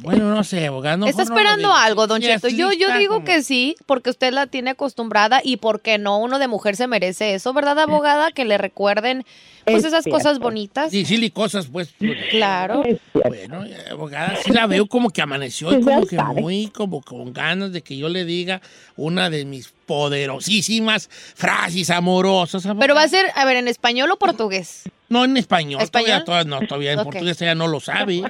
Bueno, 0.00 0.34
no 0.34 0.42
sé, 0.42 0.66
abogada. 0.66 0.96
no- 0.96 1.06
Está 1.06 1.22
esperando 1.22 1.70
algo, 1.74 2.06
don 2.06 2.22
Sí, 2.22 2.28
Cheto. 2.28 2.48
Yo, 2.48 2.72
yo 2.72 2.96
digo 2.96 3.16
como- 3.16 3.26
que 3.26 3.42
sí, 3.42 3.76
porque 3.84 4.08
usted 4.08 4.32
la 4.32 4.46
tiene 4.46 4.70
acostumbrada 4.70 5.42
y 5.44 5.58
porque 5.58 5.98
no, 5.98 6.16
uno 6.16 6.38
de 6.38 6.48
mujer 6.48 6.74
se 6.74 6.86
merece 6.86 7.34
eso, 7.34 7.52
¿verdad, 7.52 7.78
abogada? 7.78 8.30
Que 8.32 8.46
le 8.46 8.56
recuerden 8.56 9.26
pues 9.66 9.78
Es 9.78 9.84
esas 9.84 10.06
cosas 10.06 10.38
bonitas. 10.38 10.90
Sí, 10.90 11.04
sí, 11.04 11.30
cosas, 11.30 11.66
pues. 11.66 11.94
Claro. 12.30 12.84
Es 12.84 12.98
cierto. 13.12 13.28
Bueno, 13.28 13.64
abogada, 13.90 14.34
sí 14.42 14.50
la 14.50 14.66
veo 14.66 14.86
como 14.86 15.10
que 15.10 15.20
amaneció 15.20 15.70
y 15.70 15.82
Pues 15.82 15.94
como 15.94 16.06
que 16.06 16.40
muy, 16.40 16.68
como 16.68 17.02
con 17.02 17.34
ganas 17.34 17.70
de 17.72 17.82
que 17.82 17.98
yo 17.98 18.08
le 18.08 18.24
diga 18.24 18.62
una 18.96 19.28
de 19.28 19.44
mis 19.44 19.73
poderosísimas 19.86 21.08
frases 21.34 21.90
amorosas. 21.90 22.64
abogada. 22.66 22.80
Pero 22.80 22.94
va 22.94 23.02
a 23.02 23.08
ser, 23.08 23.26
a 23.34 23.44
ver, 23.44 23.56
en 23.56 23.68
español 23.68 24.10
o 24.10 24.16
portugués. 24.16 24.82
No 25.08 25.24
en 25.24 25.36
español, 25.36 25.82
¿Español? 25.82 26.24
Todavía, 26.24 26.24
todavía 26.24 26.60
no, 26.60 26.66
todavía 26.66 26.92
en 26.92 27.02
portugués 27.04 27.40
ella 27.42 27.54
no 27.54 27.68
lo 27.68 27.80
sabe. 27.80 28.22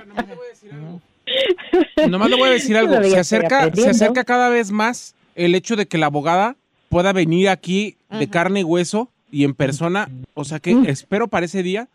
Nomás 2.09 2.31
le 2.31 2.37
voy 2.37 2.49
a 2.49 2.53
decir 2.53 2.77
algo. 2.77 3.03
Se 3.03 3.19
acerca, 3.19 3.71
se 3.73 3.91
acerca 3.91 4.25
cada 4.25 4.49
vez 4.49 4.71
más 4.71 5.15
el 5.35 5.55
hecho 5.55 5.77
de 5.77 5.87
que 5.87 5.99
la 5.99 6.07
abogada 6.07 6.57
pueda 6.89 7.13
venir 7.13 7.49
aquí 7.49 7.97
de 8.11 8.29
carne 8.29 8.61
y 8.61 8.65
hueso 8.65 9.11
y 9.31 9.45
en 9.45 9.55
persona. 9.55 10.09
O 10.35 10.45
sea 10.45 10.61
que 10.61 10.77
espero 10.87 11.29
para 11.29 11.47
ese 11.47 11.63
día 11.63 11.89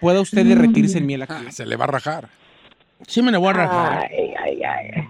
pueda 0.00 0.20
usted 0.20 0.46
derretirse 0.46 0.98
en 0.98 1.06
miel 1.06 1.22
aquí. 1.22 1.34
Ah, 1.46 1.50
se 1.50 1.66
le 1.66 1.76
va 1.76 1.84
a 1.84 1.88
rajar. 1.88 2.28
Sí 3.06 3.22
me 3.22 3.30
le 3.30 3.38
voy 3.38 3.50
a 3.50 3.52
rajar. 3.52 4.08
Ay, 4.10 4.34
ay, 4.42 4.62
ay. 4.62 5.08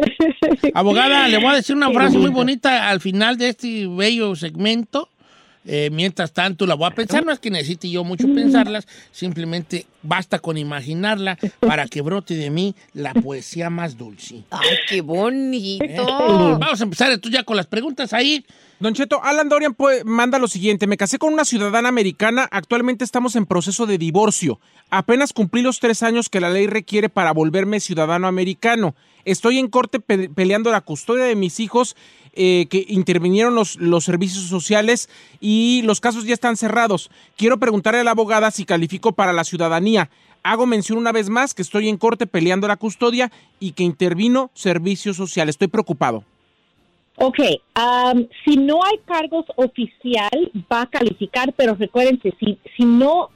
Abogada, 0.74 1.28
le 1.28 1.38
voy 1.38 1.46
a 1.48 1.54
decir 1.56 1.76
una 1.76 1.90
frase 1.90 2.18
muy 2.18 2.30
bonita 2.30 2.88
al 2.88 3.00
final 3.00 3.36
de 3.36 3.50
este 3.50 3.86
bello 3.86 4.34
segmento. 4.36 5.08
Eh, 5.68 5.90
mientras 5.92 6.32
tanto, 6.32 6.64
la 6.66 6.74
voy 6.74 6.86
a 6.86 6.94
pensar. 6.94 7.24
No 7.26 7.32
es 7.32 7.38
que 7.40 7.50
necesite 7.50 7.90
yo 7.90 8.04
mucho 8.04 8.26
pensarlas, 8.32 8.86
simplemente 9.10 9.86
basta 10.02 10.38
con 10.38 10.56
imaginarla 10.56 11.36
para 11.58 11.86
que 11.88 12.02
brote 12.02 12.34
de 12.36 12.50
mí 12.50 12.74
la 12.94 13.12
poesía 13.14 13.68
más 13.68 13.96
dulce. 13.96 14.44
Ay, 14.50 14.68
qué 14.88 15.00
bonito. 15.00 16.04
Vamos 16.06 16.80
a 16.80 16.84
empezar 16.84 17.10
entonces 17.10 17.38
ya 17.40 17.44
con 17.44 17.56
las 17.56 17.66
preguntas 17.66 18.12
ahí. 18.12 18.44
Don 18.78 18.92
Cheto, 18.94 19.22
Alan 19.24 19.48
Dorian 19.48 19.74
pues, 19.74 20.04
manda 20.04 20.38
lo 20.38 20.48
siguiente. 20.48 20.86
Me 20.86 20.96
casé 20.98 21.18
con 21.18 21.32
una 21.32 21.44
ciudadana 21.44 21.88
americana. 21.88 22.46
Actualmente 22.52 23.04
estamos 23.04 23.34
en 23.34 23.46
proceso 23.46 23.86
de 23.86 23.98
divorcio. 23.98 24.60
Apenas 24.90 25.32
cumplí 25.32 25.62
los 25.62 25.80
tres 25.80 26.02
años 26.02 26.28
que 26.28 26.40
la 26.40 26.50
ley 26.50 26.66
requiere 26.66 27.08
para 27.08 27.32
volverme 27.32 27.80
ciudadano 27.80 28.26
americano. 28.28 28.94
Estoy 29.24 29.58
en 29.58 29.68
corte 29.68 29.98
pe- 29.98 30.28
peleando 30.28 30.70
la 30.70 30.82
custodia 30.82 31.24
de 31.24 31.34
mis 31.34 31.58
hijos 31.58 31.96
eh, 32.36 32.66
que 32.70 32.84
intervinieron 32.88 33.54
los, 33.54 33.76
los 33.76 34.04
servicios 34.04 34.44
sociales 34.44 35.08
y 35.40 35.82
los 35.84 36.00
casos 36.00 36.24
ya 36.24 36.34
están 36.34 36.56
cerrados. 36.56 37.10
Quiero 37.36 37.58
preguntarle 37.58 38.00
a 38.00 38.04
la 38.04 38.12
abogada 38.12 38.50
si 38.50 38.64
califico 38.64 39.12
para 39.12 39.32
la 39.32 39.44
ciudadanía. 39.44 40.10
Hago 40.42 40.66
mención 40.66 40.98
una 40.98 41.10
vez 41.10 41.28
más 41.28 41.54
que 41.54 41.62
estoy 41.62 41.88
en 41.88 41.96
corte 41.96 42.26
peleando 42.26 42.68
la 42.68 42.76
custodia 42.76 43.32
y 43.58 43.72
que 43.72 43.82
intervino 43.82 44.50
servicios 44.54 45.16
sociales. 45.16 45.54
Estoy 45.54 45.68
preocupado. 45.68 46.22
Ok, 47.16 47.38
am, 47.74 48.28
si 48.44 48.56
no 48.56 48.80
hay 48.84 48.98
cargos 49.06 49.46
oficial, 49.56 50.52
va 50.70 50.82
a 50.82 50.86
calificar, 50.86 51.52
pero 51.54 51.74
recuérdense, 51.74 52.34
si, 52.38 52.58
si 52.76 52.84
no, 52.84 53.30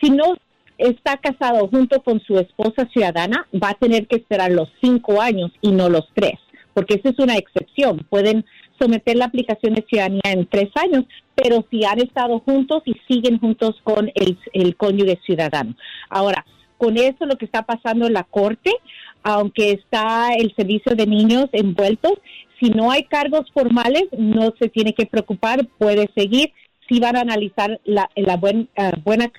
si 0.00 0.10
no 0.10 0.36
está 0.76 1.16
casado 1.16 1.68
junto 1.68 2.02
con 2.02 2.20
su 2.20 2.38
esposa 2.38 2.86
ciudadana, 2.92 3.46
va 3.52 3.70
a 3.70 3.74
tener 3.74 4.06
que 4.06 4.16
esperar 4.16 4.50
los 4.50 4.68
cinco 4.82 5.22
años 5.22 5.50
y 5.62 5.72
no 5.72 5.88
los 5.88 6.06
tres, 6.14 6.38
porque 6.74 6.94
esa 6.94 7.10
es 7.10 7.18
una 7.18 7.36
excepción. 7.36 8.06
Pueden 8.08 8.44
someter 8.78 9.16
la 9.16 9.26
aplicación 9.26 9.74
de 9.74 9.84
ciudadanía 9.88 10.22
en 10.24 10.46
tres 10.46 10.70
años, 10.76 11.04
pero 11.34 11.64
si 11.70 11.84
han 11.84 12.00
estado 12.00 12.40
juntos 12.40 12.82
y 12.84 12.94
siguen 13.08 13.38
juntos 13.38 13.76
con 13.84 14.10
el, 14.14 14.38
el 14.52 14.76
cónyuge 14.76 15.18
ciudadano. 15.24 15.74
Ahora, 16.08 16.44
con 16.78 16.96
eso 16.96 17.26
lo 17.26 17.36
que 17.36 17.44
está 17.44 17.62
pasando 17.62 18.06
en 18.06 18.12
la 18.12 18.24
corte, 18.24 18.72
aunque 19.22 19.70
está 19.72 20.34
el 20.34 20.52
servicio 20.56 20.96
de 20.96 21.06
niños 21.06 21.46
envueltos, 21.52 22.14
si 22.60 22.70
no 22.70 22.90
hay 22.90 23.04
cargos 23.04 23.50
formales, 23.52 24.04
no 24.18 24.52
se 24.58 24.68
tiene 24.68 24.92
que 24.92 25.06
preocupar, 25.06 25.66
puede 25.78 26.10
seguir. 26.16 26.52
Si 26.88 26.98
van 27.00 27.16
a 27.16 27.20
analizar 27.20 27.80
la, 27.84 28.10
la 28.16 28.36
buen- 28.36 28.68
ah, 28.76 28.92
buena 29.04 29.30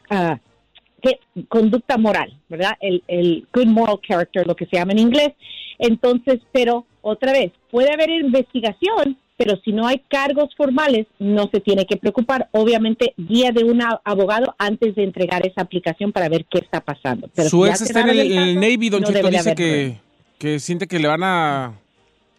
que- 1.01 1.19
conducta 1.49 1.97
moral, 1.97 2.37
¿verdad? 2.49 2.73
El, 2.79 3.03
el 3.07 3.47
good 3.53 3.65
moral 3.67 3.99
character, 4.07 4.47
lo 4.47 4.55
que 4.55 4.65
se 4.65 4.77
llama 4.77 4.93
en 4.93 4.99
inglés. 4.99 5.33
Entonces, 5.79 6.39
pero 6.53 6.85
otra 7.03 7.31
vez, 7.31 7.51
puede 7.69 7.91
haber 7.93 8.09
investigación, 8.09 9.17
pero 9.37 9.59
si 9.63 9.71
no 9.71 9.85
hay 9.87 9.99
cargos 10.07 10.49
formales, 10.55 11.05
no 11.19 11.49
se 11.51 11.59
tiene 11.59 11.85
que 11.85 11.97
preocupar. 11.97 12.47
Obviamente, 12.51 13.13
guía 13.17 13.51
de 13.51 13.63
un 13.63 13.81
abogado 14.03 14.55
antes 14.57 14.95
de 14.95 15.03
entregar 15.03 15.45
esa 15.45 15.61
aplicación 15.61 16.11
para 16.11 16.29
ver 16.29 16.45
qué 16.49 16.59
está 16.59 16.81
pasando. 16.81 17.29
Pero 17.35 17.49
Su 17.49 17.63
si 17.65 17.69
ex 17.69 17.81
está 17.81 18.01
en 18.01 18.09
el, 18.09 18.33
caso, 18.33 18.53
Navy, 18.59 18.89
Don 18.89 19.01
no 19.01 19.29
dice 19.29 19.53
que, 19.55 19.97
que 20.39 20.59
siente 20.59 20.87
que 20.87 20.97
le 20.99 21.07
van 21.07 21.23
a... 21.23 21.73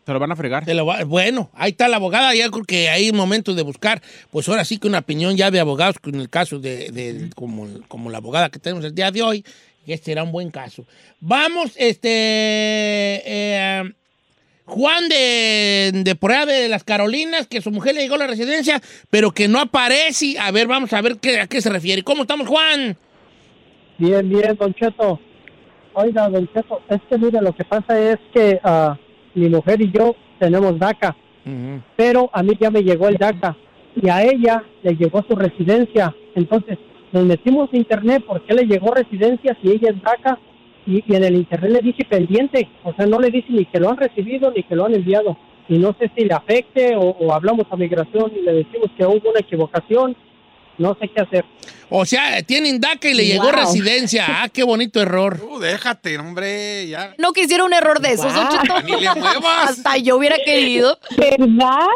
Se 0.07 0.12
lo 0.12 0.18
van 0.18 0.33
a 0.33 0.37
fregar. 0.37 0.64
Te 0.66 0.74
lo 0.74 0.85
va- 0.85 1.03
bueno, 1.05 1.50
ahí 1.55 1.70
está 1.70 1.88
la 1.88 1.96
abogada, 1.96 2.35
ya 2.35 2.50
creo 2.50 2.64
que 2.64 2.90
hay 2.90 3.11
momento 3.11 3.55
de 3.55 3.62
buscar, 3.62 4.03
pues 4.31 4.46
ahora 4.50 4.62
sí 4.66 4.77
que 4.79 4.87
una 4.87 4.98
opinión 4.98 5.35
ya 5.35 5.50
de 5.50 5.61
abogados, 5.61 5.96
en 6.05 6.16
el 6.16 6.29
caso 6.29 6.59
de, 6.59 6.90
de- 6.90 7.31
como, 7.35 7.66
como 7.88 8.11
la 8.11 8.18
abogada 8.18 8.50
que 8.50 8.59
tenemos 8.59 8.85
el 8.85 8.94
día 8.94 9.11
de 9.11 9.22
hoy, 9.22 9.44
que 9.87 9.94
este 9.94 10.12
será 10.12 10.22
un 10.22 10.31
buen 10.31 10.50
caso. 10.50 10.85
Vamos, 11.20 11.72
este, 11.77 12.09
eh, 13.24 13.83
Juan 14.66 15.09
de, 15.09 15.90
de 15.92 16.14
por 16.14 16.33
allá 16.33 16.46
de 16.46 16.68
las 16.68 16.85
Carolinas, 16.85 17.46
que 17.46 17.61
su 17.61 17.70
mujer 17.70 17.94
le 17.94 18.03
llegó 18.03 18.14
a 18.14 18.18
la 18.18 18.27
residencia, 18.27 18.81
pero 19.11 19.31
que 19.31 19.46
no 19.46 19.61
aparece. 19.61 20.38
A 20.38 20.50
ver, 20.50 20.66
vamos 20.66 20.92
a 20.92 21.03
ver 21.03 21.18
qué, 21.20 21.40
a 21.40 21.46
qué 21.46 21.61
se 21.61 21.70
refiere. 21.70 22.03
¿Cómo 22.03 22.22
estamos, 22.22 22.48
Juan? 22.48 22.96
Bien, 23.98 24.29
bien, 24.29 24.57
Don 24.59 24.72
Cheto. 24.74 25.20
Oiga, 25.92 26.29
Don 26.29 26.48
Cheto, 26.53 26.81
es 26.88 27.00
que 27.09 27.18
mire, 27.18 27.40
lo 27.40 27.55
que 27.55 27.64
pasa 27.64 27.98
es 28.00 28.18
que 28.33 28.59
ah, 28.64 28.98
mi 29.35 29.48
mujer 29.48 29.81
y 29.81 29.92
yo 29.92 30.16
tenemos 30.38 30.79
DACA, 30.79 31.14
pero 31.94 32.31
a 32.33 32.42
mí 32.42 32.53
ya 32.59 32.70
me 32.70 32.83
llegó 32.83 33.09
el 33.09 33.16
DACA 33.16 33.57
y 33.94 34.09
a 34.09 34.24
ella 34.24 34.64
le 34.83 34.96
llegó 34.96 35.22
su 35.29 35.37
residencia. 35.37 36.14
Entonces, 36.35 36.79
nos 37.12 37.24
metimos 37.24 37.72
a 37.72 37.77
internet 37.77 38.24
porque 38.27 38.55
le 38.55 38.64
llegó 38.64 38.92
residencia 38.92 39.57
si 39.62 39.70
ella 39.70 39.90
es 39.90 40.03
DACA 40.03 40.38
y, 40.86 41.04
y 41.10 41.16
en 41.16 41.24
el 41.24 41.34
internet 41.36 41.70
le 41.72 41.80
dice 41.80 42.04
pendiente, 42.04 42.68
o 42.84 42.92
sea, 42.94 43.06
no 43.06 43.18
le 43.18 43.30
dice 43.30 43.46
ni 43.50 43.64
que 43.66 43.80
lo 43.80 43.90
han 43.90 43.96
recibido 43.96 44.50
ni 44.50 44.62
que 44.62 44.74
lo 44.76 44.84
han 44.86 44.94
enviado. 44.94 45.36
Y 45.68 45.78
no 45.78 45.94
sé 45.98 46.10
si 46.16 46.24
le 46.24 46.34
afecte 46.34 46.94
o, 46.96 47.00
o 47.00 47.32
hablamos 47.32 47.66
a 47.70 47.76
migración 47.76 48.30
y 48.36 48.42
le 48.42 48.52
decimos 48.52 48.90
que 48.96 49.04
hubo 49.06 49.30
una 49.30 49.40
equivocación, 49.40 50.14
no 50.76 50.94
sé 51.00 51.08
qué 51.08 51.22
hacer. 51.22 51.44
O 51.88 52.04
sea, 52.04 52.42
tienen 52.42 52.80
DACA 52.80 53.08
y 53.08 53.14
le 53.14 53.24
llegó 53.26 53.44
Wow. 53.44 53.52
residencia. 53.52 54.24
Ah, 54.28 54.48
qué 54.52 54.62
bonito 54.64 55.00
error. 55.00 55.40
Uh, 55.48 55.58
déjate, 55.60 56.18
hombre, 56.18 56.86
ya. 56.88 57.14
No 57.18 57.32
quisiera 57.32 57.64
un 57.64 57.72
error 57.72 58.00
de 58.00 58.08
esos, 58.12 58.34
Don 58.34 58.48
Cheto. 58.48 58.82
Ni 58.82 58.92
le 59.00 59.14
muevas. 59.14 59.70
Hasta 59.70 59.96
yo 59.98 60.16
hubiera 60.16 60.36
querido. 60.44 60.98
¿Verdad? 61.16 61.86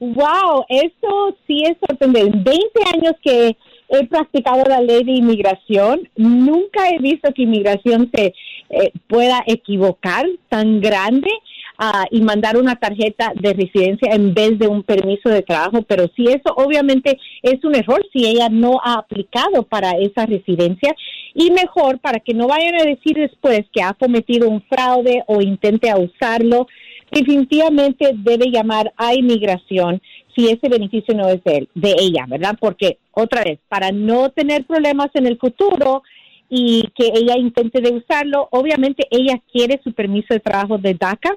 Wow, 0.00 0.64
eso 0.68 1.36
sí 1.46 1.62
es 1.64 1.76
sorprendente. 1.86 2.36
En 2.38 2.44
20 2.44 2.62
años 2.94 3.12
que 3.22 3.56
he 3.88 4.06
practicado 4.06 4.62
la 4.68 4.80
ley 4.80 5.04
de 5.04 5.12
inmigración, 5.12 6.08
nunca 6.16 6.88
he 6.90 6.98
visto 6.98 7.32
que 7.32 7.42
inmigración 7.42 8.10
se 8.14 8.34
eh, 8.70 8.92
pueda 9.06 9.42
equivocar 9.46 10.26
tan 10.48 10.80
grande 10.80 11.30
ah, 11.78 12.04
y 12.10 12.20
mandar 12.20 12.58
una 12.58 12.76
tarjeta 12.76 13.32
de 13.34 13.54
residencia 13.54 14.12
en 14.12 14.34
vez 14.34 14.58
de 14.58 14.68
un 14.68 14.82
permiso 14.82 15.30
de 15.30 15.42
trabajo. 15.42 15.82
Pero 15.82 16.06
sí, 16.14 16.26
eso 16.26 16.54
obviamente 16.56 17.18
es 17.42 17.64
un 17.64 17.74
error 17.74 18.04
si 18.12 18.26
ella 18.26 18.48
no 18.50 18.78
ha 18.84 18.94
aplicado 18.94 19.62
para 19.62 19.92
esa 19.92 20.26
residencia 20.26 20.94
y 21.34 21.50
mejor 21.50 21.98
para 22.00 22.20
que 22.20 22.34
no 22.34 22.46
vayan 22.46 22.74
a 22.80 22.84
decir 22.84 23.16
después 23.16 23.62
que 23.72 23.82
ha 23.82 23.94
cometido 23.94 24.48
un 24.48 24.62
fraude 24.62 25.22
o 25.26 25.40
intente 25.40 25.90
usarlo 25.96 26.66
definitivamente 27.10 28.12
debe 28.14 28.50
llamar 28.50 28.92
a 28.96 29.14
inmigración 29.14 30.00
si 30.34 30.48
ese 30.48 30.68
beneficio 30.68 31.14
no 31.14 31.28
es 31.28 31.42
de, 31.44 31.56
él, 31.58 31.68
de 31.74 31.94
ella, 31.98 32.24
¿verdad? 32.28 32.56
Porque, 32.60 32.98
otra 33.12 33.42
vez, 33.42 33.58
para 33.68 33.90
no 33.90 34.30
tener 34.30 34.64
problemas 34.64 35.08
en 35.14 35.26
el 35.26 35.38
futuro 35.38 36.02
y 36.48 36.84
que 36.94 37.10
ella 37.14 37.36
intente 37.36 37.80
de 37.80 37.92
usarlo, 37.92 38.48
obviamente 38.52 39.06
ella 39.10 39.40
quiere 39.52 39.80
su 39.82 39.92
permiso 39.92 40.34
de 40.34 40.40
trabajo 40.40 40.78
de 40.78 40.94
DACA, 40.94 41.36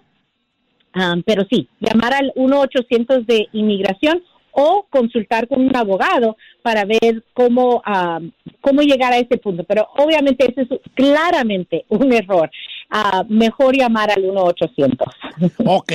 ah, 0.94 1.16
pero 1.26 1.46
sí, 1.50 1.68
llamar 1.80 2.14
al 2.14 2.32
1-800 2.36 3.26
de 3.26 3.48
inmigración 3.54 4.24
o 4.52 4.86
consultar 4.90 5.48
con 5.48 5.62
un 5.62 5.76
abogado 5.76 6.38
para 6.62 6.86
ver 6.86 7.24
cómo, 7.34 7.82
ah, 7.86 8.20
cómo 8.60 8.82
llegar 8.82 9.14
a 9.14 9.18
ese 9.18 9.38
punto. 9.38 9.64
Pero 9.64 9.88
obviamente 9.98 10.46
ese 10.50 10.62
es 10.62 10.80
claramente 10.94 11.86
un 11.90 12.12
error. 12.14 12.50
Ah, 12.92 13.24
mejor 13.30 13.76
llamar 13.76 14.12
al 14.12 14.24
1-800. 14.24 14.98
Ok. 15.66 15.92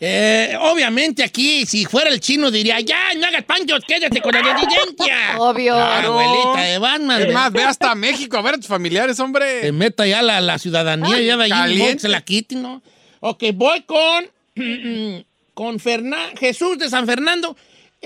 Eh, 0.00 0.58
obviamente 0.60 1.22
aquí, 1.22 1.64
si 1.64 1.84
fuera 1.86 2.10
el 2.10 2.18
chino, 2.20 2.50
diría, 2.50 2.80
ya, 2.80 3.14
no 3.16 3.26
hagas 3.26 3.44
panchos, 3.44 3.80
quédate 3.86 4.20
con 4.20 4.32
la 4.34 4.42
residencia. 4.42 5.16
Obvio. 5.38 5.76
La 5.76 6.00
abuelita 6.00 6.60
de 6.62 6.78
Batman. 6.78 7.22
Es 7.22 7.32
más, 7.32 7.52
ve 7.52 7.62
hasta 7.62 7.94
México 7.94 8.36
a 8.36 8.42
ver 8.42 8.54
a 8.54 8.56
tus 8.58 8.66
familiares, 8.66 9.18
hombre. 9.20 9.62
Se 9.62 9.72
meta 9.72 10.06
ya 10.06 10.20
la, 10.20 10.40
la 10.40 10.58
ciudadanía, 10.58 11.20
ya 11.20 11.36
de 11.36 11.44
allí, 11.52 11.98
se 11.98 12.08
la 12.08 12.20
quiten, 12.22 12.62
¿no? 12.62 12.82
Ok, 13.20 13.44
voy 13.54 13.82
con, 13.82 14.26
con 15.54 15.78
Fernan- 15.78 16.36
Jesús 16.38 16.76
de 16.78 16.90
San 16.90 17.06
Fernando. 17.06 17.56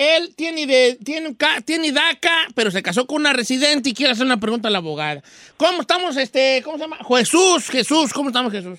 Él 0.00 0.32
tiene, 0.36 0.64
de, 0.66 0.96
tiene, 1.04 1.28
un 1.28 1.34
ca- 1.34 1.60
tiene 1.60 1.90
DACA, 1.90 2.46
pero 2.54 2.70
se 2.70 2.82
casó 2.84 3.04
con 3.06 3.16
una 3.22 3.32
residente 3.32 3.88
y 3.90 3.94
quiere 3.94 4.12
hacer 4.12 4.24
una 4.26 4.38
pregunta 4.38 4.68
a 4.68 4.70
la 4.70 4.78
abogada. 4.78 5.22
¿Cómo 5.56 5.80
estamos, 5.80 6.16
este, 6.16 6.62
cómo 6.64 6.76
se 6.78 6.84
llama? 6.84 6.98
Jesús, 7.08 7.68
Jesús, 7.68 8.12
¿cómo 8.12 8.28
estamos, 8.28 8.52
Jesús? 8.52 8.78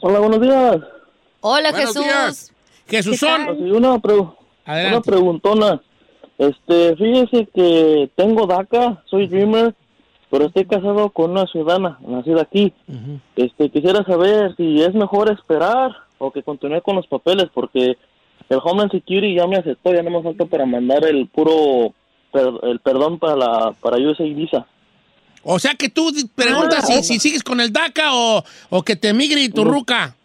Hola, 0.00 0.18
buenos 0.18 0.40
días. 0.40 0.78
Hola, 1.40 1.70
Buenos 1.70 1.90
Jesús. 1.90 2.04
días. 2.04 2.52
Jesús 2.88 3.16
son. 3.18 3.56
Sí, 3.58 3.62
una, 3.70 3.98
pre- 4.00 4.14
una 4.18 4.32
Adelante. 4.64 5.08
preguntona. 5.10 5.80
Este, 6.38 6.96
fíjese 6.96 7.48
que 7.54 8.10
tengo 8.16 8.46
DACA, 8.48 9.02
soy 9.08 9.28
Dreamer, 9.28 9.72
pero 10.30 10.46
estoy 10.46 10.66
casado 10.66 11.10
con 11.10 11.30
una 11.30 11.46
ciudadana 11.46 11.98
nacida 12.06 12.42
aquí. 12.42 12.72
Este, 13.36 13.70
quisiera 13.70 14.04
saber 14.04 14.54
si 14.56 14.82
es 14.82 14.92
mejor 14.94 15.30
esperar 15.30 15.92
o 16.18 16.32
que 16.32 16.42
continúe 16.42 16.82
con 16.82 16.96
los 16.96 17.06
papeles, 17.06 17.46
porque 17.54 17.96
el 18.48 18.58
Homeland 18.62 18.92
Security 18.92 19.34
ya 19.34 19.46
me 19.46 19.56
aceptó, 19.56 19.92
ya 19.92 20.02
no 20.02 20.10
me 20.10 20.22
falta 20.22 20.44
para 20.46 20.66
mandar 20.66 21.04
el 21.04 21.26
puro 21.28 21.92
per- 22.32 22.60
el 22.62 22.80
perdón 22.80 23.18
para 23.18 23.36
la 23.36 23.72
para 23.80 23.96
USA 23.98 24.24
Visa. 24.24 24.66
O 25.42 25.58
sea 25.58 25.74
que 25.74 25.88
tú 25.88 26.10
preguntas 26.34 26.84
Ah. 26.84 26.86
si, 26.86 27.02
si 27.04 27.18
sigues 27.20 27.42
con 27.44 27.60
el 27.60 27.72
DACA 27.72 28.14
o, 28.14 28.42
o 28.70 28.82
que 28.82 28.96
te 28.96 29.12
migre 29.12 29.48
tu 29.48 29.64
No. 29.64 29.70
ruca. 29.70 30.16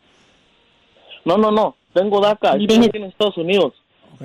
No, 1.25 1.37
no, 1.37 1.51
no, 1.51 1.75
tengo 1.93 2.19
DACA, 2.19 2.53
estoy 2.57 2.85
aquí 2.85 2.97
en 2.97 3.03
Estados 3.05 3.37
Unidos. 3.37 3.73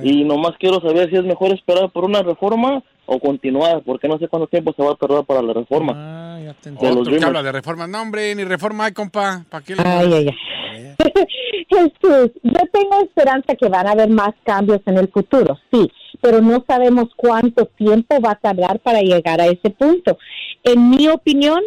Y 0.03 0.25
nomás 0.25 0.53
quiero 0.59 0.79
saber 0.81 1.09
si 1.09 1.17
es 1.17 1.25
mejor 1.25 1.53
esperar 1.55 1.89
por 1.91 2.05
una 2.05 2.23
reforma 2.23 2.83
o 3.07 3.19
continuar, 3.19 3.83
porque 3.85 4.09
no 4.09 4.19
sé 4.19 4.29
cuánto 4.29 4.47
tiempo 4.47 4.75
se 4.77 4.83
va 4.83 4.93
a 4.93 4.95
tardar 4.95 5.25
para 5.25 5.41
la 5.41 5.55
reforma. 5.55 5.93
Ah, 5.97 6.39
De 6.39 6.73
los 6.91 6.97
Otro 6.99 7.17
que 7.19 7.25
habla 7.25 7.43
de 7.43 7.53
reforma. 7.53 7.87
No, 7.87 8.03
hombre, 8.03 8.35
ni 8.35 8.45
reforma 8.45 8.85
hay, 8.87 8.93
compa. 8.93 9.45
¿Para 9.49 9.65
qué 9.65 9.75
le- 9.75 9.83
Ay, 9.83 10.13
ay, 10.13 10.29
ay. 10.29 10.37
Jesús, 11.69 12.31
yo 12.43 12.61
tengo 12.73 13.01
esperanza 13.03 13.55
que 13.55 13.69
van 13.69 13.87
a 13.87 13.93
haber 13.93 14.09
más 14.09 14.35
cambios 14.45 14.81
en 14.87 14.99
el 14.99 15.09
futuro, 15.09 15.59
sí, 15.73 15.91
pero 16.21 16.41
no 16.41 16.65
sabemos 16.67 17.09
cuánto 17.17 17.67
tiempo 17.67 18.21
va 18.21 18.33
a 18.33 18.41
tardar 18.41 18.81
para 18.81 19.01
llegar 19.01 19.41
a 19.41 19.47
ese 19.47 19.71
punto. 19.71 20.19
En 20.63 20.91
mi 20.91 21.09
opinión, 21.09 21.61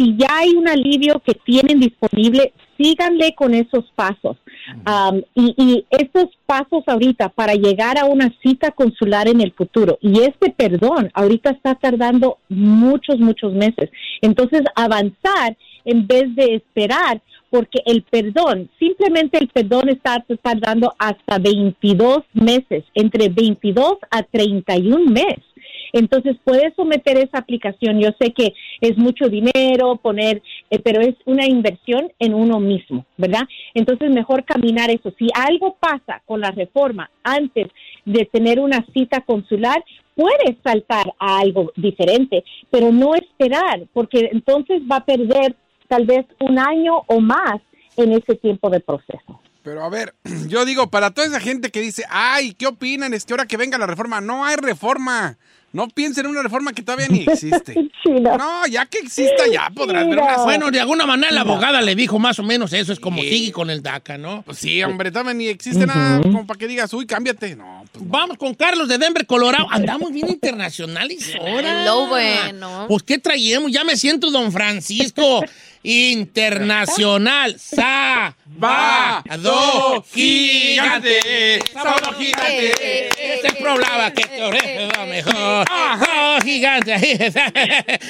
si 0.00 0.16
ya 0.16 0.28
hay 0.30 0.54
un 0.54 0.66
alivio 0.66 1.20
que 1.20 1.34
tienen 1.34 1.78
disponible, 1.78 2.54
síganle 2.78 3.34
con 3.34 3.52
esos 3.52 3.84
pasos. 3.94 4.38
Um, 4.86 5.20
y, 5.34 5.54
y 5.58 5.86
estos 5.90 6.28
pasos 6.46 6.84
ahorita 6.86 7.28
para 7.28 7.52
llegar 7.52 7.98
a 7.98 8.06
una 8.06 8.32
cita 8.42 8.70
consular 8.70 9.28
en 9.28 9.42
el 9.42 9.52
futuro. 9.52 9.98
Y 10.00 10.20
este 10.20 10.50
perdón 10.56 11.10
ahorita 11.12 11.50
está 11.50 11.74
tardando 11.74 12.38
muchos, 12.48 13.18
muchos 13.18 13.52
meses. 13.52 13.90
Entonces, 14.22 14.62
avanzar 14.74 15.56
en 15.84 16.06
vez 16.06 16.34
de 16.34 16.54
esperar, 16.54 17.20
porque 17.50 17.80
el 17.84 18.02
perdón, 18.02 18.70
simplemente 18.78 19.38
el 19.38 19.48
perdón 19.48 19.88
está 19.88 20.24
tardando 20.40 20.94
hasta 20.98 21.38
22 21.38 22.20
meses, 22.32 22.84
entre 22.94 23.28
22 23.28 23.98
a 24.10 24.22
31 24.22 25.10
meses. 25.10 25.44
Entonces 25.92 26.36
puedes 26.44 26.74
someter 26.74 27.18
esa 27.18 27.38
aplicación. 27.38 28.00
Yo 28.00 28.10
sé 28.20 28.32
que 28.32 28.54
es 28.80 28.96
mucho 28.96 29.28
dinero 29.28 29.96
poner, 29.96 30.42
eh, 30.70 30.78
pero 30.78 31.00
es 31.00 31.14
una 31.26 31.46
inversión 31.46 32.12
en 32.18 32.34
uno 32.34 32.60
mismo, 32.60 33.04
¿verdad? 33.16 33.42
Entonces 33.74 34.10
mejor 34.10 34.44
caminar 34.44 34.90
eso. 34.90 35.12
Si 35.18 35.28
algo 35.34 35.76
pasa 35.80 36.22
con 36.26 36.40
la 36.40 36.50
reforma 36.50 37.10
antes 37.22 37.68
de 38.04 38.24
tener 38.26 38.60
una 38.60 38.84
cita 38.92 39.20
consular, 39.20 39.82
puedes 40.14 40.56
saltar 40.62 41.14
a 41.18 41.38
algo 41.38 41.72
diferente, 41.76 42.44
pero 42.70 42.92
no 42.92 43.14
esperar, 43.14 43.86
porque 43.92 44.30
entonces 44.32 44.82
va 44.90 44.96
a 44.96 45.04
perder 45.04 45.56
tal 45.88 46.06
vez 46.06 46.26
un 46.40 46.58
año 46.58 47.02
o 47.06 47.20
más 47.20 47.60
en 47.96 48.12
ese 48.12 48.36
tiempo 48.36 48.70
de 48.70 48.80
proceso. 48.80 49.40
Pero 49.62 49.84
a 49.84 49.90
ver, 49.90 50.14
yo 50.48 50.64
digo, 50.64 50.90
para 50.90 51.10
toda 51.10 51.26
esa 51.26 51.40
gente 51.40 51.70
que 51.70 51.80
dice, 51.80 52.04
ay, 52.08 52.54
¿qué 52.54 52.66
opinan? 52.66 53.14
Es 53.14 53.24
que 53.24 53.32
ahora 53.32 53.46
que 53.46 53.56
venga 53.56 53.78
la 53.78 53.86
reforma, 53.86 54.20
no 54.20 54.44
hay 54.44 54.56
reforma. 54.56 55.38
No 55.72 55.88
piensen 55.88 56.26
en 56.26 56.32
una 56.32 56.42
reforma 56.42 56.72
que 56.72 56.82
todavía 56.82 57.06
ni 57.08 57.20
existe. 57.20 57.74
no. 58.04 58.66
ya 58.66 58.86
que 58.86 58.98
exista, 58.98 59.46
ya 59.46 59.70
podrás 59.70 60.06
ver 60.08 60.18
una. 60.18 60.38
Bueno, 60.38 60.70
de 60.70 60.80
alguna 60.80 61.06
manera 61.06 61.32
la 61.32 61.42
abogada 61.42 61.80
le 61.80 61.94
dijo 61.94 62.18
más 62.18 62.38
o 62.40 62.42
menos 62.42 62.72
eso, 62.72 62.92
es 62.92 62.98
como 62.98 63.22
sigue 63.22 63.52
con 63.52 63.70
el 63.70 63.82
DACA, 63.82 64.18
¿no? 64.18 64.42
Pues 64.42 64.58
sí, 64.58 64.82
hombre, 64.82 65.10
todavía 65.10 65.34
ni 65.34 65.46
existe 65.46 65.86
nada 65.86 66.20
como 66.22 66.46
para 66.46 66.58
que 66.58 66.66
digas, 66.66 66.92
uy, 66.92 67.06
cámbiate. 67.06 67.54
No, 67.54 67.84
pues 67.92 68.04
no. 68.04 68.10
Vamos 68.10 68.36
con 68.36 68.54
Carlos 68.54 68.88
de 68.88 68.98
Denver, 68.98 69.26
Colorado. 69.26 69.66
Andamos 69.70 70.12
bien 70.12 70.28
internacionales 70.28 71.32
ahora. 71.38 71.84
Lo 71.84 72.06
bueno. 72.08 72.86
Pues, 72.88 73.02
¿qué 73.04 73.18
traemos? 73.18 73.70
Ya 73.70 73.84
me 73.84 73.96
siento 73.96 74.30
don 74.30 74.50
Francisco. 74.50 75.42
Internacional. 75.82 77.58
Sa. 77.58 78.34
Va. 78.62 79.22
Do. 79.38 80.04
Gigante. 80.12 81.60
Sábado 81.72 82.12
gigante. 82.18 83.08
Este 83.34 83.52
programa 83.60 84.12
que 84.12 84.24
te 84.24 85.06
mejor. 85.06 85.66
Ajá, 85.70 86.40
gigante. 86.42 86.92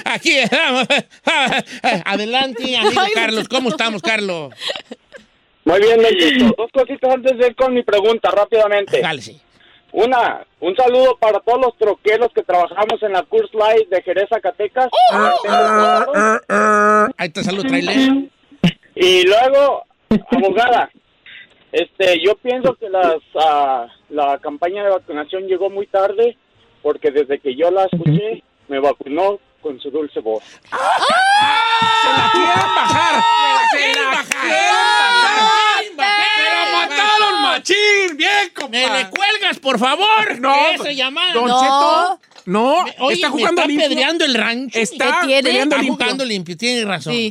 Aquí 0.04 0.38
estamos. 0.38 0.86
Adelante, 2.04 2.76
amigo 2.76 3.02
Carlos. 3.14 3.48
¿Cómo 3.48 3.68
estamos, 3.68 4.02
Carlos? 4.02 4.52
Muy 5.64 5.80
bien, 5.80 6.02
Luisito. 6.02 6.54
Dos 6.56 6.70
cositas 6.72 7.14
antes 7.14 7.38
de 7.38 7.48
ir 7.48 7.54
con 7.54 7.72
mi 7.72 7.82
pregunta, 7.84 8.30
rápidamente. 8.30 9.00
Dale, 9.00 9.22
sí. 9.22 9.40
Una, 9.92 10.46
un 10.60 10.76
saludo 10.76 11.16
para 11.18 11.40
todos 11.40 11.60
los 11.60 11.76
troqueros 11.76 12.28
que 12.32 12.42
trabajamos 12.42 13.02
en 13.02 13.12
la 13.12 13.22
Curse 13.22 13.56
Light 13.56 13.88
de 13.88 14.02
Jerez, 14.02 14.28
Zacatecas. 14.28 14.88
Ahí 17.16 17.28
te 17.30 17.42
saludo, 17.42 17.64
trailer. 17.64 18.28
Y 18.94 19.26
luego, 19.26 19.84
abogada, 20.30 20.90
este, 21.72 22.20
yo 22.24 22.36
pienso 22.36 22.74
que 22.74 22.88
las, 22.88 23.16
ah, 23.38 23.86
la 24.08 24.38
campaña 24.38 24.84
de 24.84 24.90
vacunación 24.90 25.46
llegó 25.46 25.70
muy 25.70 25.86
tarde 25.86 26.36
porque 26.82 27.10
desde 27.10 27.38
que 27.38 27.54
yo 27.54 27.70
la 27.70 27.84
escuché, 27.84 28.42
me 28.68 28.78
vacunó 28.80 29.38
con 29.60 29.78
su 29.80 29.90
dulce 29.90 30.20
voz. 30.20 30.42
¡Se 30.42 30.76
la 32.16 32.30
quieren 32.32 32.74
bajar! 32.74 33.22
¡Se 33.70 33.88
la 34.00 34.24
quieren 34.40 35.96
bajar! 35.96 36.30
¡Se 36.36 36.44
la 36.54 36.64
mataron, 36.72 37.42
machín! 37.42 38.16
¡Bien, 38.16 38.30
compa! 38.32 38.39
¡Me 38.88 38.98
le 39.04 39.10
cuelgas, 39.10 39.58
por 39.58 39.78
favor! 39.78 40.06
No, 40.40 40.54
Esa 40.74 40.92
llamada. 40.92 41.32
Don 41.34 41.46
no. 41.48 41.60
Cheto, 41.60 42.20
no, 42.46 42.84
Oye, 43.00 43.14
está 43.16 43.28
me 43.28 43.32
jugando 43.32 43.60
está 43.62 43.66
limpio. 43.68 43.88
pedreando 43.88 44.24
el 44.24 44.34
rancho. 44.34 44.78
Está 44.78 45.20
peleando 45.20 45.50
Está 45.50 45.76
limpio. 45.78 45.92
jugando 45.94 46.24
limpio, 46.24 46.56
tiene 46.56 46.84
razón. 46.84 47.12
Sí. 47.12 47.30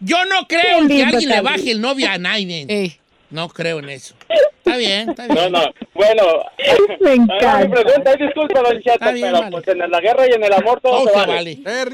Yo 0.00 0.24
no 0.24 0.46
creo 0.48 0.86
que 0.88 1.04
alguien 1.04 1.28
le 1.28 1.34
está 1.36 1.42
baje 1.42 1.70
el 1.70 1.80
novio 1.80 2.10
a 2.10 2.18
nadie. 2.18 2.98
No 3.28 3.48
creo 3.48 3.80
en 3.80 3.90
eso. 3.90 4.14
Está 4.58 4.76
bien, 4.76 5.10
está 5.10 5.26
bien. 5.26 5.50
No, 5.52 5.58
no, 5.60 5.74
bueno. 5.94 6.22
Me 7.00 7.12
encanta. 7.14 7.58
mi 7.58 7.68
pregunta, 7.74 8.10
ay, 8.18 8.24
disculpa, 8.26 8.60
don 8.62 8.76
Está 8.84 9.10
bien, 9.12 9.26
pero 9.26 9.38
vale. 9.40 9.50
pues 9.50 9.68
en 9.68 9.78
la 9.90 10.00
guerra 10.00 10.26
y 10.28 10.32
en 10.34 10.44
el 10.44 10.52
amor 10.52 10.80
todo, 10.80 10.92
Todo 10.98 11.04
se 11.06 11.10
se 11.12 11.16
vale. 11.18 11.32
vale. 11.34 11.50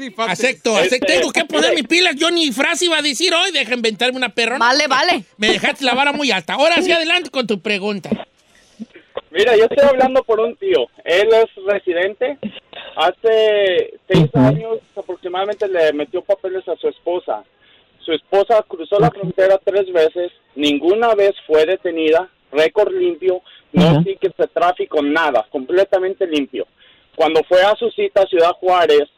Eh. 0.07 0.13
Acepto, 0.17 0.77
acepto. 0.77 0.95
Este- 0.95 1.05
Tengo 1.05 1.31
que 1.31 1.45
poner 1.45 1.73
mis 1.73 1.87
pilas. 1.87 2.15
Yo 2.15 2.29
ni 2.31 2.51
frase 2.51 2.85
iba 2.85 2.97
a 2.97 3.01
decir 3.01 3.33
hoy. 3.33 3.51
Deja 3.51 3.73
inventarme 3.73 4.15
una 4.17 4.29
perrona. 4.29 4.59
Vale, 4.65 4.87
vale. 4.87 5.23
Me 5.37 5.47
dejaste 5.49 5.83
la 5.83 5.93
vara 5.95 6.13
muy 6.13 6.31
alta. 6.31 6.53
Ahora 6.53 6.81
sí, 6.81 6.91
adelante 6.91 7.29
con 7.31 7.45
tu 7.47 7.59
pregunta. 7.61 8.09
Mira, 9.33 9.57
yo 9.57 9.63
estoy 9.63 9.87
hablando 9.89 10.23
por 10.23 10.39
un 10.39 10.55
tío. 10.57 10.87
Él 11.03 11.27
es 11.33 11.65
residente. 11.65 12.37
Hace 12.95 13.99
seis 14.07 14.29
años 14.35 14.77
aproximadamente 14.95 15.67
le 15.67 15.91
metió 15.93 16.21
papeles 16.21 16.67
a 16.67 16.75
su 16.75 16.87
esposa. 16.87 17.43
Su 18.05 18.11
esposa 18.11 18.63
cruzó 18.67 18.99
la 18.99 19.09
frontera 19.09 19.59
tres 19.63 19.91
veces. 19.91 20.31
Ninguna 20.55 21.15
vez 21.15 21.31
fue 21.47 21.65
detenida. 21.65 22.29
Récord 22.51 22.93
limpio. 22.93 23.41
No 23.71 24.03
tickets 24.03 24.37
de 24.37 24.47
tráfico, 24.47 25.01
nada. 25.01 25.47
Completamente 25.49 26.27
limpio. 26.27 26.67
Cuando 27.15 27.41
fue 27.43 27.63
a 27.63 27.75
su 27.75 27.89
cita 27.89 28.21
a 28.21 28.27
Ciudad 28.27 28.51
Juárez, 28.59 29.09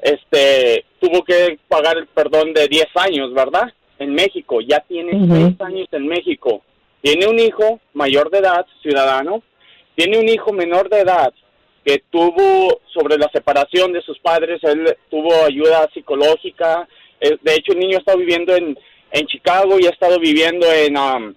este, 0.00 0.84
tuvo 1.00 1.24
que 1.24 1.58
pagar 1.66 1.96
el 1.96 2.06
perdón 2.06 2.52
de 2.52 2.68
10 2.68 2.86
años, 2.94 3.34
¿verdad? 3.34 3.72
En 3.98 4.14
México. 4.14 4.60
Ya 4.60 4.78
tiene 4.80 5.12
seis 5.26 5.60
años 5.60 5.88
en 5.90 6.06
México. 6.06 6.62
Tiene 7.00 7.26
un 7.26 7.40
hijo 7.40 7.80
mayor 7.94 8.30
de 8.30 8.38
edad, 8.38 8.64
ciudadano. 8.80 9.42
Tiene 9.96 10.18
un 10.18 10.28
hijo 10.28 10.52
menor 10.52 10.88
de 10.88 11.00
edad 11.00 11.32
que 11.84 12.02
tuvo 12.10 12.80
sobre 12.92 13.16
la 13.16 13.28
separación 13.32 13.92
de 13.92 14.02
sus 14.02 14.18
padres, 14.18 14.62
él 14.62 14.96
tuvo 15.10 15.32
ayuda 15.44 15.88
psicológica. 15.92 16.86
Eh, 17.20 17.36
De 17.40 17.54
hecho, 17.54 17.72
el 17.72 17.78
niño 17.78 17.98
está 17.98 18.14
viviendo 18.14 18.54
en, 18.54 18.78
en 19.10 19.26
Chicago 19.26 19.78
y 19.78 19.86
ha 19.86 19.90
estado 19.90 20.18
viviendo 20.20 20.66
en, 20.72 20.96
um, 20.98 21.34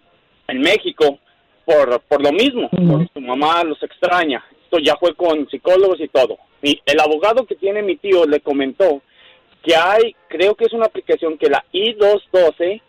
en 0.48 0.60
México 0.60 1.19
por, 1.65 2.02
por 2.02 2.24
lo 2.24 2.32
mismo, 2.32 2.69
por 2.69 3.08
su 3.13 3.22
mamá 3.22 3.63
los 3.63 3.82
extraña. 3.82 4.43
Esto 4.63 4.80
ya 4.80 4.95
fue 4.98 5.15
con 5.15 5.48
psicólogos 5.50 6.00
y 6.02 6.08
todo. 6.10 6.38
Y 6.62 6.82
el 6.86 7.00
abogado 7.00 7.45
que 7.45 7.56
tiene 7.56 7.82
mi 7.82 7.95
tío 7.95 8.26
le 8.26 8.41
comentó 8.41 9.02
que 9.63 9.76
hay, 9.76 10.15
creo 10.28 10.56
que 10.56 10.65
es 10.65 10.74
una 10.74 10.86
aplicación 10.88 11.38
que 11.38 11.50
la 11.50 11.63
I-212, 11.72 12.82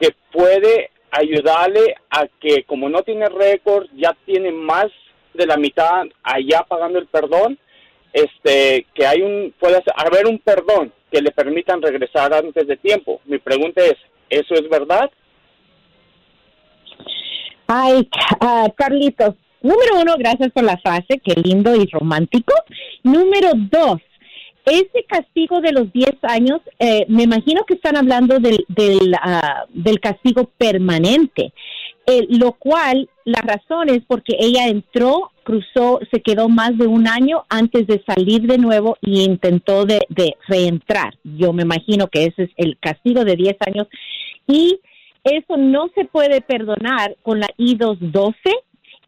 que 0.00 0.08
puede 0.32 0.90
ayudarle 1.10 1.94
a 2.10 2.26
que 2.40 2.64
como 2.64 2.88
no 2.88 3.02
tiene 3.02 3.28
récord, 3.28 3.86
ya 3.94 4.16
tiene 4.26 4.50
más 4.50 4.86
de 5.36 5.46
la 5.46 5.56
mitad 5.56 6.04
allá 6.22 6.64
pagando 6.68 6.98
el 6.98 7.06
perdón, 7.06 7.58
este, 8.12 8.86
que 8.94 9.06
hay 9.06 9.20
un, 9.20 9.54
puede 9.58 9.82
haber 9.96 10.26
un 10.26 10.38
perdón 10.38 10.92
que 11.10 11.20
le 11.20 11.30
permitan 11.30 11.82
regresar 11.82 12.32
antes 12.32 12.66
de 12.66 12.76
tiempo. 12.76 13.20
Mi 13.26 13.38
pregunta 13.38 13.82
es, 13.84 13.96
¿eso 14.30 14.54
es 14.54 14.68
verdad? 14.68 15.10
Ay, 17.66 18.08
ah, 18.40 18.68
Carlitos, 18.76 19.34
número 19.60 20.00
uno, 20.00 20.14
gracias 20.18 20.52
por 20.52 20.64
la 20.64 20.78
frase, 20.78 21.20
qué 21.22 21.34
lindo 21.34 21.74
y 21.74 21.86
romántico. 21.86 22.54
Número 23.02 23.50
dos, 23.54 24.00
ese 24.66 25.04
castigo 25.06 25.60
de 25.60 25.72
los 25.72 25.92
10 25.92 26.10
años, 26.22 26.60
eh, 26.78 27.06
me 27.08 27.22
imagino 27.22 27.64
que 27.64 27.74
están 27.74 27.96
hablando 27.96 28.38
del, 28.38 28.64
del, 28.68 29.14
ah, 29.20 29.64
del 29.68 30.00
castigo 30.00 30.50
permanente, 30.58 31.52
eh, 32.06 32.26
lo 32.28 32.52
cual 32.52 33.08
la 33.24 33.40
razón 33.40 33.88
es 33.88 34.02
porque 34.06 34.36
ella 34.38 34.68
entró, 34.68 35.32
cruzó, 35.42 35.98
se 36.12 36.22
quedó 36.22 36.48
más 36.48 36.78
de 36.78 36.86
un 36.86 37.08
año 37.08 37.44
antes 37.48 37.88
de 37.88 38.02
salir 38.06 38.42
de 38.42 38.58
nuevo 38.58 38.96
y 39.00 39.22
intentó 39.22 39.84
de, 39.84 40.00
reentrar. 40.46 41.14
Yo 41.24 41.52
me 41.52 41.62
imagino 41.62 42.06
que 42.06 42.26
ese 42.26 42.44
es 42.44 42.50
el 42.56 42.78
castigo 42.78 43.24
de 43.24 43.34
10 43.34 43.56
años 43.66 43.88
y 44.46 44.78
eso 45.24 45.56
no 45.56 45.90
se 45.96 46.04
puede 46.04 46.40
perdonar 46.40 47.16
con 47.22 47.40
la 47.40 47.48
I-212 47.56 48.34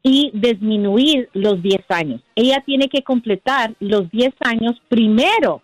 y 0.03 0.33
disminuir 0.35 1.29
los 1.35 1.63
10 1.63 1.83
años. 1.91 2.21
Ella 2.35 2.63
tiene 2.67 2.89
que 2.89 3.03
completar 3.03 3.75
los 3.79 4.11
10 4.11 4.35
años 4.41 4.81
primero 4.89 5.63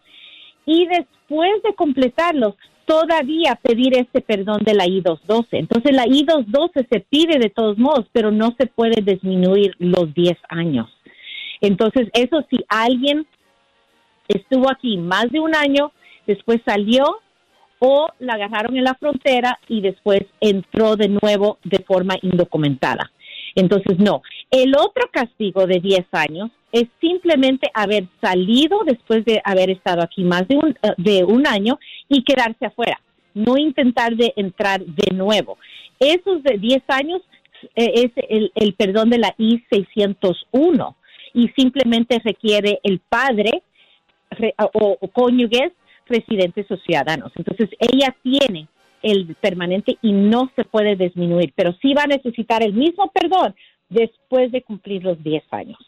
y 0.67 0.87
después 0.87 1.51
de 1.65 1.75
completarlos 1.75 2.55
todavía 2.87 3.59
pedir 3.63 3.97
este 3.97 4.21
perdón 4.21 4.63
de 4.65 4.75
la 4.75 4.87
I-212. 4.87 5.47
Entonces 5.53 5.95
la 5.95 6.07
I-212 6.07 6.87
se 6.91 7.01
pide 7.01 7.39
de 7.39 7.51
todos 7.51 7.79
modos, 7.79 8.07
pero 8.13 8.31
no 8.31 8.55
se 8.59 8.67
puede 8.67 9.03
disminuir 9.03 9.75
los 9.79 10.13
10 10.15 10.37
años. 10.49 10.89
Entonces 11.61 12.09
eso 12.13 12.45
si 12.51 12.65
alguien 12.69 13.27
estuvo 14.29 14.71
aquí 14.71 14.97
más 14.97 15.31
de 15.31 15.41
un 15.41 15.55
año, 15.55 15.93
después 16.27 16.61
salió 16.65 17.21
o 17.79 18.09
la 18.19 18.35
agarraron 18.35 18.77
en 18.77 18.85
la 18.85 18.95
frontera 18.95 19.59
y 19.69 19.81
después 19.81 20.21
entró 20.41 20.97
de 20.97 21.09
nuevo 21.09 21.59
de 21.65 21.81
forma 21.81 22.15
indocumentada. 22.23 23.11
Entonces, 23.55 23.99
no. 23.99 24.23
El 24.51 24.75
otro 24.75 25.09
castigo 25.13 25.67
de 25.67 25.81
10 25.81 26.07
años 26.13 26.51
es 26.81 26.89
simplemente 27.01 27.71
haber 27.73 28.05
salido 28.21 28.81
después 28.85 29.25
de 29.25 29.41
haber 29.45 29.71
estado 29.71 30.03
aquí 30.03 30.25
más 30.25 30.47
de 30.49 30.57
un, 30.57 30.71
eh, 30.83 30.95
de 30.97 31.23
un 31.25 31.47
año 31.47 31.79
y 32.09 32.25
quedarse 32.25 32.67
afuera, 32.67 33.01
no 33.33 33.57
intentar 33.57 34.17
de 34.17 34.33
entrar 34.35 34.81
de 34.85 35.15
nuevo. 35.15 35.57
Esos 36.01 36.43
de 36.43 36.59
10 36.59 36.83
años 36.89 37.23
eh, 37.77 37.93
es 38.05 38.11
el, 38.29 38.51
el 38.57 38.75
perdón 38.75 39.11
de 39.11 39.19
la 39.19 39.33
I-601 39.39 40.95
y 41.33 41.49
simplemente 41.57 42.21
requiere 42.25 42.81
el 42.83 42.99
padre 43.09 43.63
re- 44.31 44.55
o, 44.73 44.99
o 45.01 45.09
cónyuges 45.09 45.73
residentes 46.07 46.69
o 46.71 46.77
ciudadanos. 46.79 47.33
Entonces, 47.37 47.71
ella 47.79 48.15
tiene 48.23 48.67
el 49.03 49.37
permanente 49.41 49.97
y 50.03 50.13
no 50.13 50.51
se 50.57 50.65
puede 50.65 50.97
disminuir, 50.97 51.53
pero 51.55 51.73
sí 51.81 51.95
va 51.95 52.03
a 52.03 52.07
necesitar 52.17 52.63
el 52.65 52.73
mismo 52.73 53.13
perdón 53.13 53.55
después 53.89 54.51
de 54.51 54.63
cumplir 54.63 55.05
los 55.05 55.23
10 55.23 55.45
años. 55.53 55.79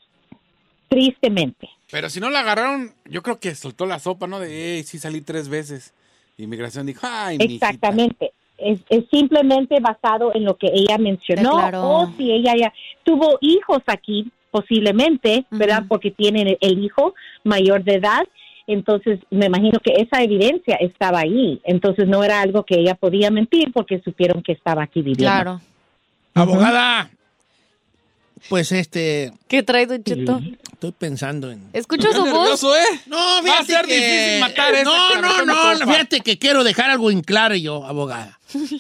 Tristemente. 0.89 1.69
Pero 1.91 2.09
si 2.11 2.21
no 2.21 2.31
la 2.31 2.41
agarraron, 2.41 2.93
yo 3.05 3.23
creo 3.23 3.39
que 3.39 3.55
soltó 3.55 3.87
la 3.87 3.99
sopa, 3.99 4.27
¿no? 4.27 4.39
De, 4.41 4.49
hey, 4.77 4.83
sí 4.85 4.99
salí 4.99 5.21
tres 5.21 5.49
veces. 5.49 5.95
Inmigración 6.39 6.87
dijo, 6.87 7.07
ay, 7.09 7.39
Exactamente. 7.41 8.33
Es, 8.59 8.81
es 8.89 9.05
simplemente 9.11 9.79
basado 9.81 10.35
en 10.35 10.45
lo 10.45 10.57
que 10.57 10.69
ella 10.73 10.97
mencionó 10.99 11.57
Declaró. 11.57 11.89
o 11.89 12.13
si 12.17 12.31
ella 12.33 12.55
ya 12.57 12.73
tuvo 13.05 13.37
hijos 13.43 13.83
aquí, 13.87 14.31
posiblemente, 14.51 15.45
¿verdad? 15.51 15.85
Porque 15.87 16.11
tienen 16.11 16.49
el- 16.49 16.59
el 16.61 16.83
hijo 16.83 17.15
mayor 17.45 17.85
de 17.85 17.95
edad. 17.97 18.23
Entonces, 18.67 19.21
me 19.31 19.47
imagino 19.47 19.79
que 19.81 19.93
esa 20.01 20.23
evidencia 20.23 20.77
estaba 20.77 21.21
ahí. 21.21 21.61
Entonces, 21.65 22.09
no 22.09 22.25
era 22.25 22.41
algo 22.41 22.65
que 22.65 22.77
ella 22.81 22.95
podía 22.95 23.31
mentir 23.31 23.73
porque 23.73 24.01
supieron 24.01 24.43
que 24.43 24.53
estaba 24.53 24.83
aquí 24.85 25.01
viviendo. 25.03 25.23
Claro. 25.25 25.61
Abogada, 26.35 27.11
pues 28.49 28.73
este... 28.73 29.33
¿Qué 29.49 29.63
trae, 29.63 29.87
Don 29.87 30.03
Cheto? 30.03 30.41
Estoy 30.73 30.93
pensando 30.93 31.51
en... 31.51 31.63
Escucho 31.73 32.13
su 32.13 32.25
voz. 32.27 32.63
¿eh? 32.65 33.01
No, 33.07 33.17
Va 33.17 33.59
a 33.59 33.65
ser 33.65 33.87
que- 33.87 33.95
difícil 33.97 34.41
matar 34.41 34.75
esa 34.75 34.85
No, 34.85 35.45
no, 35.45 35.75
no, 35.75 35.87
fíjate 35.87 36.21
que 36.21 36.39
quiero 36.39 36.65
dejar 36.65 36.91
algo 36.91 37.11
en 37.11 37.23
claro 37.23 37.55
yo, 37.55 37.85
abogada. 37.85 38.39